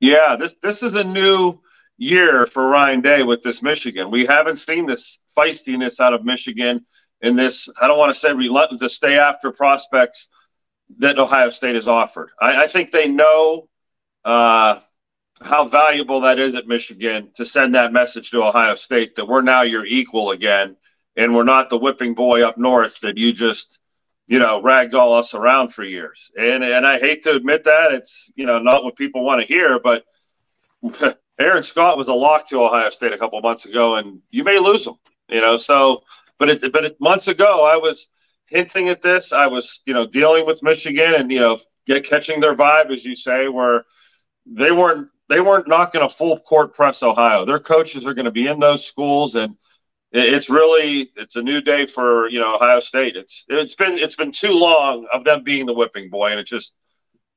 yeah 0.00 0.36
this 0.36 0.54
this 0.62 0.82
is 0.82 0.94
a 0.94 1.04
new 1.04 1.58
year 1.98 2.46
for 2.46 2.66
Ryan 2.66 3.00
Day 3.00 3.22
with 3.22 3.42
this 3.42 3.62
Michigan. 3.62 4.10
We 4.10 4.24
haven't 4.26 4.56
seen 4.56 4.86
this 4.86 5.20
feistiness 5.36 6.00
out 6.00 6.14
of 6.14 6.24
Michigan 6.24 6.84
in 7.20 7.36
this. 7.36 7.68
I 7.80 7.86
don't 7.86 7.98
want 7.98 8.14
to 8.14 8.18
say 8.18 8.32
reluctant 8.32 8.80
to 8.80 8.88
stay 8.88 9.18
after 9.18 9.52
prospects 9.52 10.28
that 10.98 11.18
Ohio 11.18 11.50
State 11.50 11.74
has 11.74 11.88
offered. 11.88 12.30
I, 12.40 12.64
I 12.64 12.66
think 12.66 12.90
they 12.90 13.08
know 13.08 13.68
uh, 14.24 14.80
how 15.40 15.66
valuable 15.66 16.20
that 16.20 16.38
is 16.38 16.54
at 16.54 16.66
Michigan 16.66 17.30
to 17.34 17.44
send 17.44 17.74
that 17.74 17.92
message 17.92 18.30
to 18.30 18.42
Ohio 18.42 18.74
State 18.74 19.16
that 19.16 19.26
we're 19.26 19.42
now 19.42 19.62
your 19.62 19.86
equal 19.86 20.32
again, 20.32 20.76
and 21.16 21.34
we're 21.34 21.44
not 21.44 21.70
the 21.70 21.78
whipping 21.78 22.14
boy 22.14 22.42
up 22.42 22.58
north 22.58 23.00
that 23.00 23.16
you 23.16 23.32
just 23.32 23.80
you 24.26 24.38
know 24.38 24.62
ragged 24.62 24.94
all 24.94 25.14
us 25.14 25.34
around 25.34 25.72
for 25.72 25.82
years. 25.82 26.30
And 26.38 26.62
and 26.62 26.86
I 26.86 26.98
hate 26.98 27.22
to 27.22 27.32
admit 27.32 27.64
that 27.64 27.92
it's 27.92 28.30
you 28.34 28.46
know 28.46 28.58
not 28.58 28.84
what 28.84 28.96
people 28.96 29.24
want 29.24 29.40
to 29.40 29.46
hear, 29.46 29.80
but 29.80 30.04
Aaron 31.40 31.62
Scott 31.62 31.96
was 31.96 32.08
a 32.08 32.14
lock 32.14 32.48
to 32.48 32.62
Ohio 32.62 32.90
State 32.90 33.12
a 33.12 33.18
couple 33.18 33.40
months 33.40 33.64
ago, 33.64 33.96
and 33.96 34.20
you 34.30 34.44
may 34.44 34.58
lose 34.58 34.86
him. 34.86 34.94
You 35.28 35.40
know, 35.40 35.56
so 35.56 36.02
but 36.38 36.50
it, 36.50 36.72
but 36.72 36.84
it, 36.84 37.00
months 37.00 37.28
ago 37.28 37.64
I 37.64 37.76
was 37.76 38.08
hinting 38.46 38.90
at 38.90 39.00
this. 39.00 39.32
I 39.32 39.46
was 39.46 39.80
you 39.86 39.94
know 39.94 40.06
dealing 40.06 40.44
with 40.44 40.62
Michigan 40.62 41.14
and 41.14 41.32
you 41.32 41.40
know 41.40 41.58
get 41.86 42.04
catching 42.04 42.40
their 42.40 42.54
vibe, 42.54 42.90
as 42.90 43.06
you 43.06 43.14
say, 43.14 43.48
where 43.48 43.86
they 44.44 44.70
weren't 44.70 45.08
they 45.30 45.40
weren't 45.40 45.68
not 45.68 45.92
going 45.92 46.06
to 46.06 46.14
full 46.14 46.38
court 46.40 46.74
press 46.74 47.02
Ohio. 47.02 47.46
Their 47.46 47.60
coaches 47.60 48.04
are 48.04 48.14
going 48.14 48.24
to 48.26 48.32
be 48.32 48.48
in 48.48 48.58
those 48.58 48.84
schools, 48.84 49.36
and 49.36 49.56
it's 50.12 50.50
really 50.50 51.08
it's 51.16 51.36
a 51.36 51.42
new 51.42 51.60
day 51.60 51.86
for 51.86 52.28
you 52.28 52.40
know 52.40 52.56
Ohio 52.56 52.80
State. 52.80 53.16
It's 53.16 53.46
it's 53.48 53.74
been 53.74 53.96
it's 53.96 54.16
been 54.16 54.32
too 54.32 54.52
long 54.52 55.06
of 55.12 55.24
them 55.24 55.44
being 55.44 55.66
the 55.66 55.72
whipping 55.72 56.10
boy, 56.10 56.32
and 56.32 56.40
it 56.40 56.46
just 56.46 56.74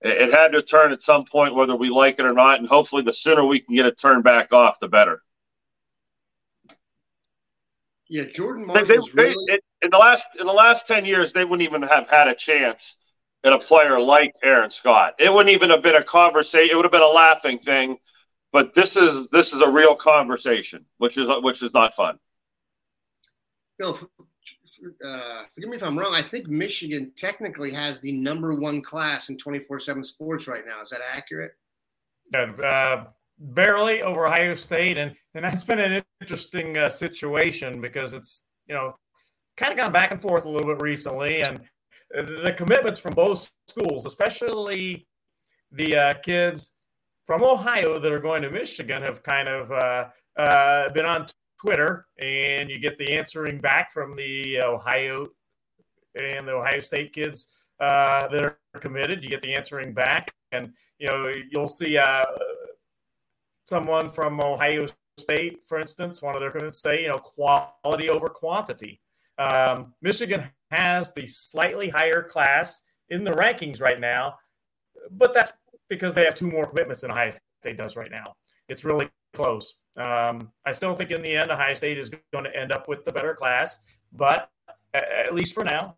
it 0.01 0.34
had 0.34 0.51
to 0.51 0.63
turn 0.63 0.91
at 0.91 1.01
some 1.03 1.23
point, 1.23 1.56
whether 1.56 1.75
we 1.75 1.89
like 1.89 2.19
it 2.19 2.25
or 2.25 2.34
not. 2.34 2.60
And 2.60 2.67
hopefully, 2.67 3.03
the 3.03 3.13
sooner 3.13 3.45
we 3.45 3.60
can 3.60 3.75
get 3.75 3.86
it 3.86 3.97
turned 3.97 4.23
back 4.23 4.51
off, 4.51 4.79
the 4.79 4.89
better. 4.89 5.21
Yeah, 8.10 8.25
Jordan 8.25 8.67
they, 8.73 8.84
they, 8.84 8.97
really... 9.13 9.62
in 9.82 9.89
the 9.91 9.97
last 9.97 10.27
in 10.39 10.47
the 10.47 10.53
last 10.53 10.88
ten 10.88 11.06
years, 11.06 11.32
they 11.32 11.45
wouldn't 11.45 11.62
even 11.62 11.84
have 11.84 12.10
had 12.10 12.27
a 12.27 12.36
chance 12.36 12.97
at 13.43 13.53
a 13.53 13.60
player 13.60 13.99
like 13.99 14.34
Aaron 14.43 14.69
Scott. 14.69 15.15
It 15.19 15.34
wouldn't 15.34 15.53
even 15.53 15.69
have 15.69 15.82
been 15.82 15.95
a 15.95 16.03
conversation. 16.03 16.69
It 16.71 16.75
would 16.75 16.86
have 16.86 16.91
been 16.91 17.01
a 17.01 17.08
laughing 17.08 17.60
thing. 17.60 17.97
But 18.51 18.73
this 18.73 18.95
is 18.97 19.27
this 19.29 19.53
is 19.53 19.62
a 19.62 19.69
real 19.69 19.95
conversation, 19.95 20.86
which 20.97 21.17
is 21.17 21.27
which 21.41 21.63
is 21.63 21.73
not 21.73 21.93
fun. 21.95 22.19
Bill, 23.79 23.99
uh, 25.06 25.43
forgive 25.53 25.69
me 25.69 25.77
if 25.77 25.84
I'm 25.84 25.97
wrong. 25.97 26.13
I 26.13 26.21
think 26.21 26.47
Michigan 26.47 27.12
technically 27.15 27.71
has 27.71 27.99
the 28.01 28.12
number 28.12 28.53
one 28.53 28.82
class 28.82 29.29
in 29.29 29.38
24 29.38 29.79
7 29.79 30.03
sports 30.03 30.47
right 30.47 30.63
now. 30.65 30.82
Is 30.84 30.89
that 30.89 31.01
accurate? 31.15 31.53
Uh, 32.34 33.06
barely 33.39 34.01
over 34.01 34.27
Ohio 34.27 34.56
State. 34.56 34.97
And, 34.97 35.15
and 35.34 35.43
that's 35.43 35.63
been 35.63 35.79
an 35.79 36.03
interesting 36.21 36.77
uh, 36.77 36.89
situation 36.89 37.82
because 37.82 38.13
it's, 38.13 38.43
you 38.67 38.75
know, 38.75 38.95
kind 39.58 39.71
of 39.71 39.77
gone 39.77 39.91
back 39.91 40.12
and 40.12 40.21
forth 40.21 40.45
a 40.45 40.49
little 40.49 40.73
bit 40.73 40.82
recently. 40.82 41.41
And 41.41 41.62
the 42.13 42.54
commitments 42.56 42.99
from 42.99 43.13
both 43.13 43.52
schools, 43.67 44.06
especially 44.06 45.08
the 45.71 45.95
uh, 45.95 46.13
kids 46.15 46.71
from 47.26 47.43
Ohio 47.43 47.99
that 47.99 48.12
are 48.12 48.19
going 48.19 48.41
to 48.43 48.52
Michigan, 48.52 49.02
have 49.02 49.23
kind 49.23 49.47
of 49.47 49.71
uh, 49.71 50.06
uh, 50.38 50.89
been 50.89 51.06
on 51.06 51.28
Twitter, 51.60 52.06
and 52.19 52.69
you 52.69 52.80
get 52.80 52.97
the 52.97 53.13
answering 53.13 53.60
back 53.60 53.91
from 53.91 54.15
the 54.15 54.62
Ohio 54.62 55.28
and 56.15 56.47
the 56.47 56.52
Ohio 56.52 56.82
State 56.82 57.13
kids 57.13 57.47
uh, 57.80 58.28
that 58.28 58.43
are 58.43 58.80
committed. 58.80 59.23
You 59.23 59.30
get 59.30 59.41
the 59.41 59.56
answering 59.56 59.93
back, 59.93 60.32
and 60.52 60.73
you 60.99 61.08
know 61.08 61.32
you'll 61.49 61.67
see 61.67 61.97
uh, 61.97 62.26
someone 63.65 64.10
from 64.10 64.39
Ohio 64.39 64.88
State, 65.17 65.63
for 65.65 65.80
instance, 65.80 66.21
one 66.21 66.36
of 66.36 66.41
their 66.41 66.52
commitments 66.52 66.80
say, 66.80 67.04
you 67.04 67.10
know, 67.10 67.17
quality 67.17 68.10
over 68.10 68.30
quantity. 68.30 68.99
Um, 69.38 69.93
Michigan 70.02 70.49
has 70.73 71.13
the 71.13 71.25
slightly 71.25 71.89
higher 71.89 72.23
class 72.23 72.81
in 73.09 73.23
the 73.23 73.31
rankings 73.31 73.79
right 73.79 73.99
now, 73.99 74.38
but 75.12 75.33
that's 75.33 75.51
because 75.89 76.13
they 76.13 76.25
have 76.25 76.36
two 76.36 76.49
more 76.49 76.65
commitments 76.65 77.01
than 77.01 77.12
Ohio 77.12 77.31
State 77.62 77.77
does 77.77 77.95
right 77.95 78.12
now. 78.12 78.36
It's 78.67 78.83
really 78.83 79.09
close. 79.33 79.75
Um, 79.95 80.51
I 80.65 80.71
still 80.71 80.95
think 80.95 81.12
in 81.12 81.21
the 81.21 81.36
end, 81.36 81.51
Ohio 81.51 81.73
State 81.75 81.97
is 81.97 82.09
going 82.31 82.45
to 82.45 82.55
end 82.55 82.71
up 82.71 82.88
with 82.88 83.05
the 83.05 83.12
better 83.12 83.36
class, 83.36 83.79
but 84.12 84.49
at 84.93 85.33
least 85.33 85.53
for 85.53 85.63
now, 85.63 85.97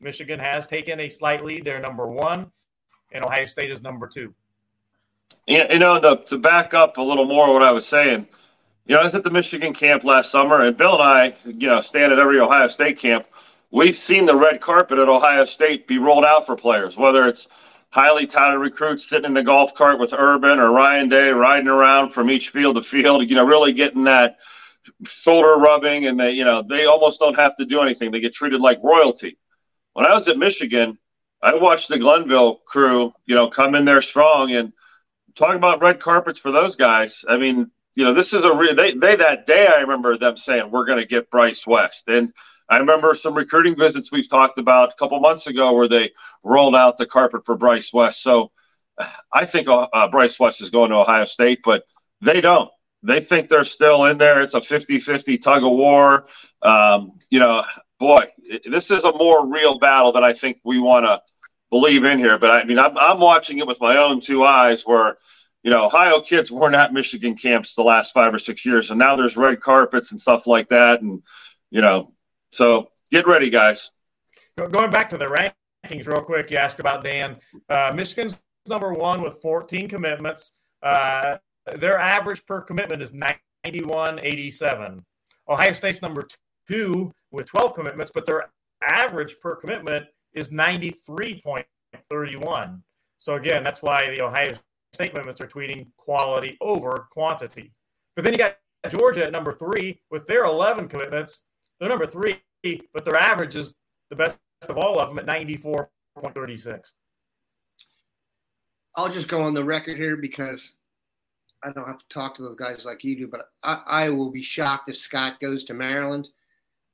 Michigan 0.00 0.38
has 0.38 0.66
taken 0.66 1.00
a 1.00 1.08
slight 1.08 1.44
lead. 1.44 1.64
They're 1.64 1.80
number 1.80 2.06
one, 2.06 2.50
and 3.12 3.24
Ohio 3.24 3.46
State 3.46 3.70
is 3.70 3.82
number 3.82 4.06
two. 4.06 4.34
You 5.46 5.78
know, 5.78 6.00
the, 6.00 6.16
to 6.16 6.38
back 6.38 6.74
up 6.74 6.96
a 6.96 7.02
little 7.02 7.24
more 7.26 7.52
what 7.52 7.62
I 7.62 7.70
was 7.70 7.86
saying, 7.86 8.26
you 8.86 8.94
know, 8.94 9.00
I 9.00 9.04
was 9.04 9.14
at 9.14 9.24
the 9.24 9.30
Michigan 9.30 9.72
camp 9.72 10.04
last 10.04 10.30
summer, 10.30 10.62
and 10.62 10.76
Bill 10.76 10.94
and 10.94 11.02
I, 11.02 11.34
you 11.44 11.68
know, 11.68 11.80
stand 11.80 12.12
at 12.12 12.18
every 12.18 12.38
Ohio 12.38 12.68
State 12.68 12.98
camp. 12.98 13.26
We've 13.70 13.96
seen 13.96 14.26
the 14.26 14.36
red 14.36 14.60
carpet 14.60 14.98
at 14.98 15.08
Ohio 15.08 15.44
State 15.44 15.86
be 15.86 15.98
rolled 15.98 16.24
out 16.24 16.46
for 16.46 16.56
players, 16.56 16.96
whether 16.96 17.26
it's– 17.26 17.48
highly 17.94 18.26
touted 18.26 18.58
recruits 18.58 19.08
sitting 19.08 19.26
in 19.26 19.34
the 19.34 19.42
golf 19.42 19.72
cart 19.72 20.00
with 20.00 20.12
Urban 20.12 20.58
or 20.58 20.72
Ryan 20.72 21.08
Day 21.08 21.30
riding 21.30 21.68
around 21.68 22.10
from 22.10 22.28
each 22.28 22.48
field 22.48 22.74
to 22.74 22.82
field, 22.82 23.30
you 23.30 23.36
know, 23.36 23.46
really 23.46 23.72
getting 23.72 24.02
that 24.02 24.38
shoulder 25.06 25.54
rubbing 25.54 26.08
and 26.08 26.18
they, 26.18 26.32
you 26.32 26.44
know, 26.44 26.60
they 26.60 26.86
almost 26.86 27.20
don't 27.20 27.36
have 27.36 27.54
to 27.54 27.64
do 27.64 27.82
anything. 27.82 28.10
They 28.10 28.18
get 28.18 28.34
treated 28.34 28.60
like 28.60 28.80
royalty. 28.82 29.38
When 29.92 30.06
I 30.06 30.12
was 30.12 30.26
at 30.26 30.38
Michigan, 30.38 30.98
I 31.40 31.54
watched 31.54 31.88
the 31.88 32.00
Glenville 32.00 32.56
crew, 32.66 33.12
you 33.26 33.36
know, 33.36 33.48
come 33.48 33.76
in 33.76 33.84
there 33.84 34.02
strong 34.02 34.50
and 34.50 34.72
talk 35.36 35.54
about 35.54 35.80
red 35.80 36.00
carpets 36.00 36.40
for 36.40 36.50
those 36.50 36.74
guys. 36.74 37.24
I 37.28 37.36
mean, 37.36 37.70
you 37.94 38.04
know, 38.04 38.12
this 38.12 38.34
is 38.34 38.42
a 38.42 38.52
real, 38.52 38.74
they, 38.74 38.94
they, 38.94 39.14
that 39.14 39.46
day, 39.46 39.68
I 39.68 39.82
remember 39.82 40.18
them 40.18 40.36
saying, 40.36 40.68
we're 40.68 40.84
going 40.84 40.98
to 40.98 41.06
get 41.06 41.30
Bryce 41.30 41.64
West. 41.64 42.08
And, 42.08 42.32
I 42.68 42.78
remember 42.78 43.14
some 43.14 43.34
recruiting 43.34 43.76
visits 43.76 44.10
we've 44.10 44.28
talked 44.28 44.58
about 44.58 44.92
a 44.92 44.96
couple 44.96 45.20
months 45.20 45.46
ago 45.46 45.72
where 45.72 45.88
they 45.88 46.10
rolled 46.42 46.74
out 46.74 46.96
the 46.96 47.06
carpet 47.06 47.44
for 47.44 47.56
Bryce 47.56 47.92
West. 47.92 48.22
So 48.22 48.50
I 49.32 49.44
think 49.44 49.68
uh, 49.68 49.88
uh 49.92 50.08
Bryce 50.08 50.38
West 50.38 50.62
is 50.62 50.70
going 50.70 50.90
to 50.90 50.96
Ohio 50.96 51.24
State, 51.24 51.60
but 51.64 51.84
they 52.20 52.40
don't. 52.40 52.70
They 53.02 53.20
think 53.20 53.48
they're 53.48 53.64
still 53.64 54.06
in 54.06 54.16
there. 54.16 54.40
It's 54.40 54.54
a 54.54 54.60
50 54.60 54.98
50 55.00 55.38
tug 55.38 55.62
of 55.62 55.72
war. 55.72 56.26
Um, 56.62 57.18
you 57.28 57.38
know, 57.38 57.64
boy, 58.00 58.28
this 58.64 58.90
is 58.90 59.04
a 59.04 59.12
more 59.12 59.46
real 59.46 59.78
battle 59.78 60.12
than 60.12 60.24
I 60.24 60.32
think 60.32 60.58
we 60.64 60.78
want 60.78 61.04
to 61.04 61.20
believe 61.70 62.04
in 62.04 62.18
here. 62.18 62.38
But 62.38 62.50
I 62.50 62.64
mean, 62.64 62.78
I'm, 62.78 62.96
I'm 62.96 63.20
watching 63.20 63.58
it 63.58 63.66
with 63.66 63.80
my 63.80 63.98
own 63.98 64.20
two 64.20 64.44
eyes 64.44 64.86
where 64.86 65.18
you 65.64 65.70
know, 65.70 65.86
Ohio 65.86 66.20
kids 66.20 66.52
weren't 66.52 66.74
at 66.74 66.92
Michigan 66.92 67.36
camps 67.36 67.74
the 67.74 67.82
last 67.82 68.12
five 68.12 68.32
or 68.34 68.38
six 68.38 68.66
years, 68.66 68.90
and 68.90 68.98
now 68.98 69.16
there's 69.16 69.36
red 69.36 69.60
carpets 69.60 70.10
and 70.10 70.20
stuff 70.20 70.46
like 70.46 70.68
that, 70.68 71.00
and 71.00 71.22
you 71.70 71.80
know, 71.80 72.12
so 72.54 72.88
get 73.10 73.26
ready, 73.26 73.50
guys. 73.50 73.90
Going 74.56 74.90
back 74.90 75.10
to 75.10 75.18
the 75.18 75.26
rankings 75.26 76.06
real 76.06 76.22
quick, 76.22 76.50
you 76.50 76.56
asked 76.56 76.78
about 76.78 77.02
Dan. 77.02 77.36
Uh, 77.68 77.92
Michigan's 77.94 78.40
number 78.68 78.94
one 78.94 79.22
with 79.22 79.42
14 79.42 79.88
commitments. 79.88 80.52
Uh, 80.80 81.38
their 81.76 81.98
average 81.98 82.46
per 82.46 82.60
commitment 82.60 83.02
is 83.02 83.10
91.87. 83.12 85.02
Ohio 85.48 85.72
State's 85.72 86.00
number 86.00 86.28
two 86.68 87.10
with 87.32 87.46
12 87.46 87.74
commitments, 87.74 88.12
but 88.14 88.24
their 88.26 88.52
average 88.82 89.40
per 89.40 89.56
commitment 89.56 90.06
is 90.32 90.50
93.31. 90.50 92.82
So 93.18 93.34
again, 93.34 93.64
that's 93.64 93.82
why 93.82 94.10
the 94.10 94.20
Ohio 94.20 94.56
State 94.92 95.10
commitments 95.10 95.40
are 95.40 95.48
tweeting 95.48 95.88
quality 95.96 96.56
over 96.60 97.08
quantity. 97.10 97.72
But 98.14 98.22
then 98.24 98.32
you 98.32 98.38
got 98.38 98.58
Georgia 98.88 99.26
at 99.26 99.32
number 99.32 99.52
three 99.52 100.00
with 100.10 100.26
their 100.26 100.44
11 100.44 100.88
commitments. 100.88 101.42
They're 101.78 101.88
number 101.88 102.06
three, 102.06 102.40
but 102.92 103.04
their 103.04 103.16
average 103.16 103.56
is 103.56 103.74
the 104.10 104.16
best 104.16 104.38
of 104.68 104.78
all 104.78 104.98
of 104.98 105.08
them 105.08 105.18
at 105.18 105.26
94.36. 105.26 106.92
I'll 108.96 109.08
just 109.08 109.28
go 109.28 109.40
on 109.42 109.54
the 109.54 109.64
record 109.64 109.96
here 109.96 110.16
because 110.16 110.76
I 111.64 111.72
don't 111.72 111.86
have 111.86 111.98
to 111.98 112.08
talk 112.08 112.36
to 112.36 112.42
those 112.42 112.56
guys 112.56 112.84
like 112.84 113.02
you 113.02 113.16
do, 113.16 113.26
but 113.26 113.48
I, 113.62 113.82
I 113.86 114.08
will 114.10 114.30
be 114.30 114.42
shocked 114.42 114.88
if 114.88 114.96
Scott 114.96 115.40
goes 115.40 115.64
to 115.64 115.74
Maryland. 115.74 116.28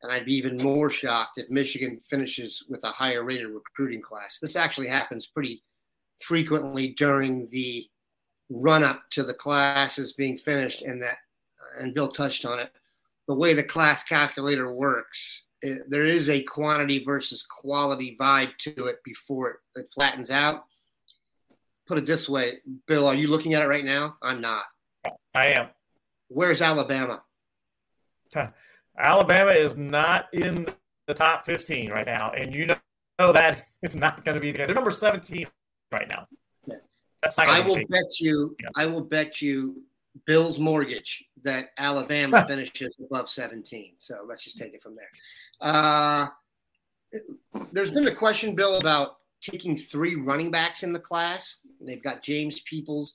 And 0.03 0.11
I'd 0.11 0.25
be 0.25 0.35
even 0.35 0.57
more 0.57 0.89
shocked 0.89 1.37
if 1.37 1.51
Michigan 1.51 2.01
finishes 2.09 2.65
with 2.71 2.83
a 2.85 2.91
higher 2.91 3.23
rated 3.23 3.49
recruiting 3.49 4.01
class. 4.01 4.39
This 4.41 4.57
actually 4.57 4.89
happens 4.89 5.27
pretty 5.27 5.63
frequently 6.21 6.95
during 6.97 7.49
the 7.51 7.87
run 8.49 8.83
up 8.83 9.03
to 9.11 9.23
the 9.23 9.35
classes 9.35 10.15
being 10.15 10.39
finished, 10.39 10.81
and 10.81 11.03
that, 11.03 11.19
and 11.79 11.93
Bill 11.93 12.11
touched 12.11 12.47
on 12.47 12.59
it. 12.59 12.73
The 13.31 13.37
way 13.37 13.55
the 13.55 13.63
class 13.63 14.03
calculator 14.03 14.73
works, 14.73 15.45
it, 15.63 15.89
there 15.89 16.05
is 16.05 16.29
a 16.29 16.43
quantity 16.43 17.05
versus 17.05 17.45
quality 17.45 18.17
vibe 18.21 18.57
to 18.59 18.87
it 18.87 18.99
before 19.05 19.51
it, 19.51 19.57
it 19.77 19.87
flattens 19.95 20.31
out 20.31 20.65
put 21.91 21.99
it 21.99 22.07
this 22.07 22.29
way, 22.29 22.59
Bill, 22.87 23.09
are 23.09 23.17
you 23.17 23.27
looking 23.27 23.55
at 23.55 23.63
it 23.63 23.67
right 23.67 23.85
now? 23.85 24.17
I'm 24.23 24.41
not. 24.41 24.63
I 25.35 25.49
am. 25.49 25.71
Where's 26.29 26.63
Alabama? 26.63 27.21
Alabama 28.97 29.51
is 29.51 29.77
not 29.77 30.29
in 30.33 30.69
the 31.09 31.15
top 31.15 31.45
15 31.45 31.91
right 31.91 32.07
now, 32.07 32.31
and 32.31 32.55
you 32.55 32.67
know 32.67 32.77
that 33.19 33.67
it's 33.83 33.97
not 33.97 34.25
going 34.25 34.37
to 34.37 34.41
be 34.41 34.53
there. 34.53 34.67
They're 34.67 34.75
number 34.75 34.93
17 34.93 35.49
right 35.91 36.09
now. 36.09 36.29
That's 37.23 37.37
not 37.37 37.49
I 37.49 37.67
will 37.67 37.83
bet 37.89 38.21
you. 38.21 38.55
Yeah. 38.63 38.69
I 38.77 38.87
will 38.87 39.03
bet 39.03 39.43
you 39.43 39.83
Bill's 40.27 40.59
mortgage 40.59 41.25
that 41.43 41.71
Alabama 41.79 42.45
finishes 42.47 42.95
above 43.05 43.31
17. 43.31 43.95
So 43.99 44.25
let's 44.27 44.45
just 44.45 44.59
take 44.59 44.75
it 44.75 44.83
from 44.83 44.97
there. 44.97 45.11
Uh, 45.61 46.29
there's 47.73 47.91
been 47.91 48.09
a 48.09 48.15
question, 48.15 48.55
Bill, 48.55 48.79
about 48.79 49.17
taking 49.41 49.77
three 49.77 50.17
running 50.17 50.51
backs 50.51 50.83
in 50.83 50.93
the 50.93 51.01
class. 51.01 51.57
They've 51.81 52.03
got 52.03 52.23
James 52.23 52.61
Peoples 52.61 53.15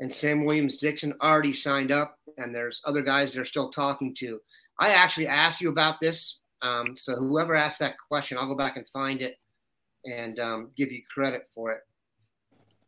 and 0.00 0.12
Sam 0.12 0.44
Williams 0.44 0.76
Dixon 0.76 1.14
already 1.22 1.54
signed 1.54 1.92
up, 1.92 2.18
and 2.36 2.54
there's 2.54 2.82
other 2.84 3.02
guys 3.02 3.32
they're 3.32 3.44
still 3.44 3.70
talking 3.70 4.14
to. 4.16 4.40
I 4.78 4.90
actually 4.90 5.28
asked 5.28 5.60
you 5.60 5.68
about 5.68 6.00
this. 6.00 6.38
Um, 6.60 6.96
so 6.96 7.16
whoever 7.16 7.54
asked 7.54 7.78
that 7.80 7.96
question, 8.08 8.38
I'll 8.38 8.48
go 8.48 8.56
back 8.56 8.76
and 8.76 8.86
find 8.88 9.22
it 9.22 9.38
and 10.04 10.38
um, 10.38 10.70
give 10.76 10.90
you 10.90 11.02
credit 11.12 11.48
for 11.54 11.72
it. 11.72 11.80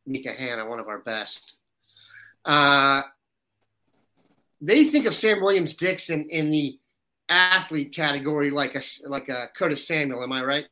Mika 0.06 0.32
Hanna, 0.32 0.68
one 0.68 0.80
of 0.80 0.88
our 0.88 0.98
best. 0.98 1.54
Uh, 2.44 3.02
they 4.64 4.84
think 4.84 5.06
of 5.06 5.14
Sam 5.14 5.40
Williams 5.40 5.74
Dixon 5.74 6.26
in 6.30 6.50
the 6.50 6.78
athlete 7.28 7.94
category, 7.94 8.50
like 8.50 8.74
a 8.74 8.82
like 9.06 9.28
a 9.28 9.48
Curtis 9.56 9.86
Samuel. 9.86 10.22
Am 10.22 10.32
I 10.32 10.42
right? 10.42 10.66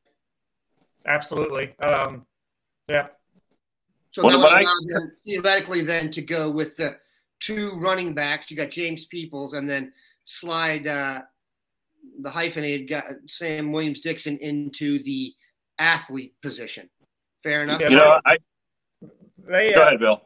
Absolutely. 1.06 1.74
Um, 1.80 2.26
yeah. 2.88 3.08
So 4.12 4.22
that 4.22 4.38
would 4.38 4.46
allow 4.46 4.74
them 4.86 5.10
theoretically 5.24 5.82
then 5.82 6.10
to 6.12 6.22
go 6.22 6.50
with 6.50 6.76
the 6.76 6.96
two 7.40 7.78
running 7.80 8.14
backs. 8.14 8.50
You 8.50 8.56
got 8.56 8.70
James 8.70 9.06
Peoples, 9.06 9.52
and 9.52 9.68
then 9.68 9.92
slide 10.24 10.86
uh, 10.86 11.20
the 12.20 12.30
hyphenated 12.30 12.88
guy, 12.88 13.02
Sam 13.26 13.72
Williams 13.72 14.00
Dixon 14.00 14.38
into 14.38 15.02
the 15.02 15.34
athlete 15.78 16.34
position. 16.42 16.88
Fair 17.42 17.62
enough. 17.62 17.80
You 17.80 17.90
know, 17.90 18.20
I, 18.24 18.36
they, 19.48 19.72
go 19.74 19.80
uh, 19.80 19.86
ahead, 19.86 19.98
Bill. 19.98 20.22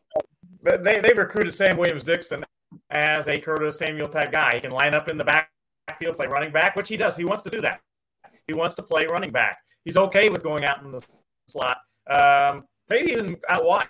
They 0.62 1.00
they 1.00 1.14
recruited 1.14 1.54
Sam 1.54 1.76
Williams 1.76 2.04
Dixon 2.04 2.44
as 2.90 3.28
a 3.28 3.38
Curtis 3.38 3.78
Samuel 3.78 4.08
type 4.08 4.32
guy. 4.32 4.54
He 4.54 4.60
can 4.60 4.70
line 4.70 4.94
up 4.94 5.08
in 5.08 5.16
the 5.16 5.24
backfield, 5.24 6.16
play 6.16 6.26
running 6.26 6.52
back, 6.52 6.76
which 6.76 6.88
he 6.88 6.96
does. 6.96 7.16
He 7.16 7.24
wants 7.24 7.42
to 7.44 7.50
do 7.50 7.60
that. 7.60 7.80
He 8.46 8.54
wants 8.54 8.76
to 8.76 8.82
play 8.82 9.06
running 9.06 9.32
back 9.32 9.58
he's 9.86 9.96
okay 9.96 10.28
with 10.28 10.42
going 10.42 10.64
out 10.64 10.82
in 10.82 10.92
the 10.92 11.02
slot, 11.46 11.78
um, 12.08 12.64
maybe 12.90 13.12
even 13.12 13.38
out 13.48 13.64
wide, 13.64 13.88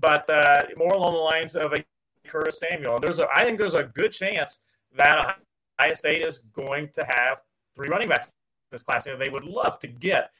but 0.00 0.28
uh, 0.28 0.64
more 0.76 0.94
along 0.94 1.12
the 1.12 1.20
lines 1.20 1.54
of 1.54 1.72
a 1.72 1.84
Curtis 2.26 2.58
Samuel. 2.58 2.98
There's 2.98 3.20
a, 3.20 3.28
I 3.32 3.44
think 3.44 3.58
there's 3.58 3.74
a 3.74 3.84
good 3.84 4.10
chance 4.10 4.60
that 4.96 5.36
Ohio 5.78 5.94
State 5.94 6.22
is 6.22 6.38
going 6.52 6.88
to 6.94 7.04
have 7.04 7.42
three 7.76 7.88
running 7.88 8.08
backs 8.08 8.32
this 8.72 8.82
class. 8.82 9.06
You 9.06 9.12
know, 9.12 9.18
they 9.18 9.28
would 9.28 9.44
love 9.44 9.78
to 9.80 9.86
get, 9.86 10.30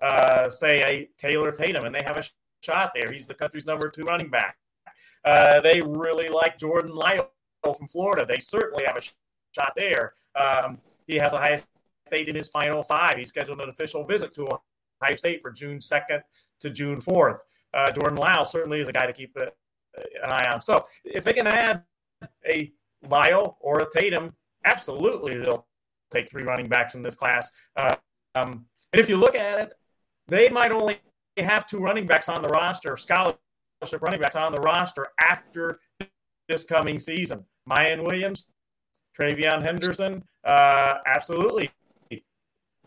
uh, 0.00 0.50
say, 0.50 0.82
a 0.82 1.08
Taylor 1.18 1.50
Tatum, 1.50 1.84
and 1.84 1.94
they 1.94 2.02
have 2.02 2.16
a 2.16 2.24
shot 2.60 2.92
there. 2.94 3.10
He's 3.10 3.26
the 3.26 3.34
country's 3.34 3.66
number 3.66 3.88
two 3.88 4.02
running 4.02 4.28
back. 4.28 4.56
Uh, 5.24 5.60
they 5.60 5.80
really 5.80 6.28
like 6.28 6.58
Jordan 6.58 6.94
Lyle 6.94 7.30
from 7.62 7.88
Florida. 7.88 8.26
They 8.26 8.38
certainly 8.38 8.84
have 8.86 8.96
a 8.96 9.02
shot 9.54 9.72
there. 9.76 10.14
Um, 10.34 10.78
he 11.06 11.16
has 11.16 11.32
Ohio 11.32 11.58
State 12.06 12.28
in 12.28 12.34
his 12.34 12.48
final 12.48 12.82
five. 12.82 13.16
He 13.16 13.24
scheduled 13.24 13.60
an 13.60 13.68
official 13.68 14.04
visit 14.04 14.34
to 14.34 14.48
Ohio 15.02 15.16
State 15.16 15.40
for 15.40 15.50
June 15.50 15.78
2nd 15.78 16.22
to 16.60 16.70
June 16.70 17.00
4th. 17.00 17.38
Uh, 17.74 17.90
Jordan 17.90 18.16
Lyle 18.16 18.44
certainly 18.44 18.80
is 18.80 18.88
a 18.88 18.92
guy 18.92 19.06
to 19.06 19.12
keep 19.12 19.36
a, 19.36 19.48
an 20.22 20.30
eye 20.30 20.50
on. 20.52 20.60
So 20.60 20.84
if 21.04 21.24
they 21.24 21.32
can 21.32 21.46
add 21.46 21.82
a 22.46 22.72
Lyle 23.08 23.56
or 23.60 23.80
a 23.80 23.90
Tatum, 23.90 24.34
absolutely 24.64 25.38
they'll 25.38 25.66
take 26.10 26.30
three 26.30 26.42
running 26.42 26.68
backs 26.68 26.94
in 26.94 27.02
this 27.02 27.14
class. 27.14 27.50
Uh, 27.76 27.94
um, 28.34 28.66
and 28.92 29.00
if 29.00 29.08
you 29.08 29.16
look 29.16 29.34
at 29.34 29.58
it, 29.58 29.74
they 30.28 30.48
might 30.48 30.72
only 30.72 30.98
have 31.38 31.66
two 31.66 31.78
running 31.78 32.06
backs 32.06 32.28
on 32.28 32.42
the 32.42 32.48
roster, 32.48 32.96
scholarship 32.96 33.38
running 34.00 34.20
backs 34.20 34.36
on 34.36 34.52
the 34.52 34.60
roster 34.60 35.08
after 35.20 35.80
this 36.48 36.64
coming 36.64 36.98
season. 36.98 37.44
Miyan 37.68 38.04
Williams, 38.04 38.46
TreVeyon 39.18 39.62
Henderson, 39.62 40.22
uh, 40.44 40.98
absolutely 41.06 41.70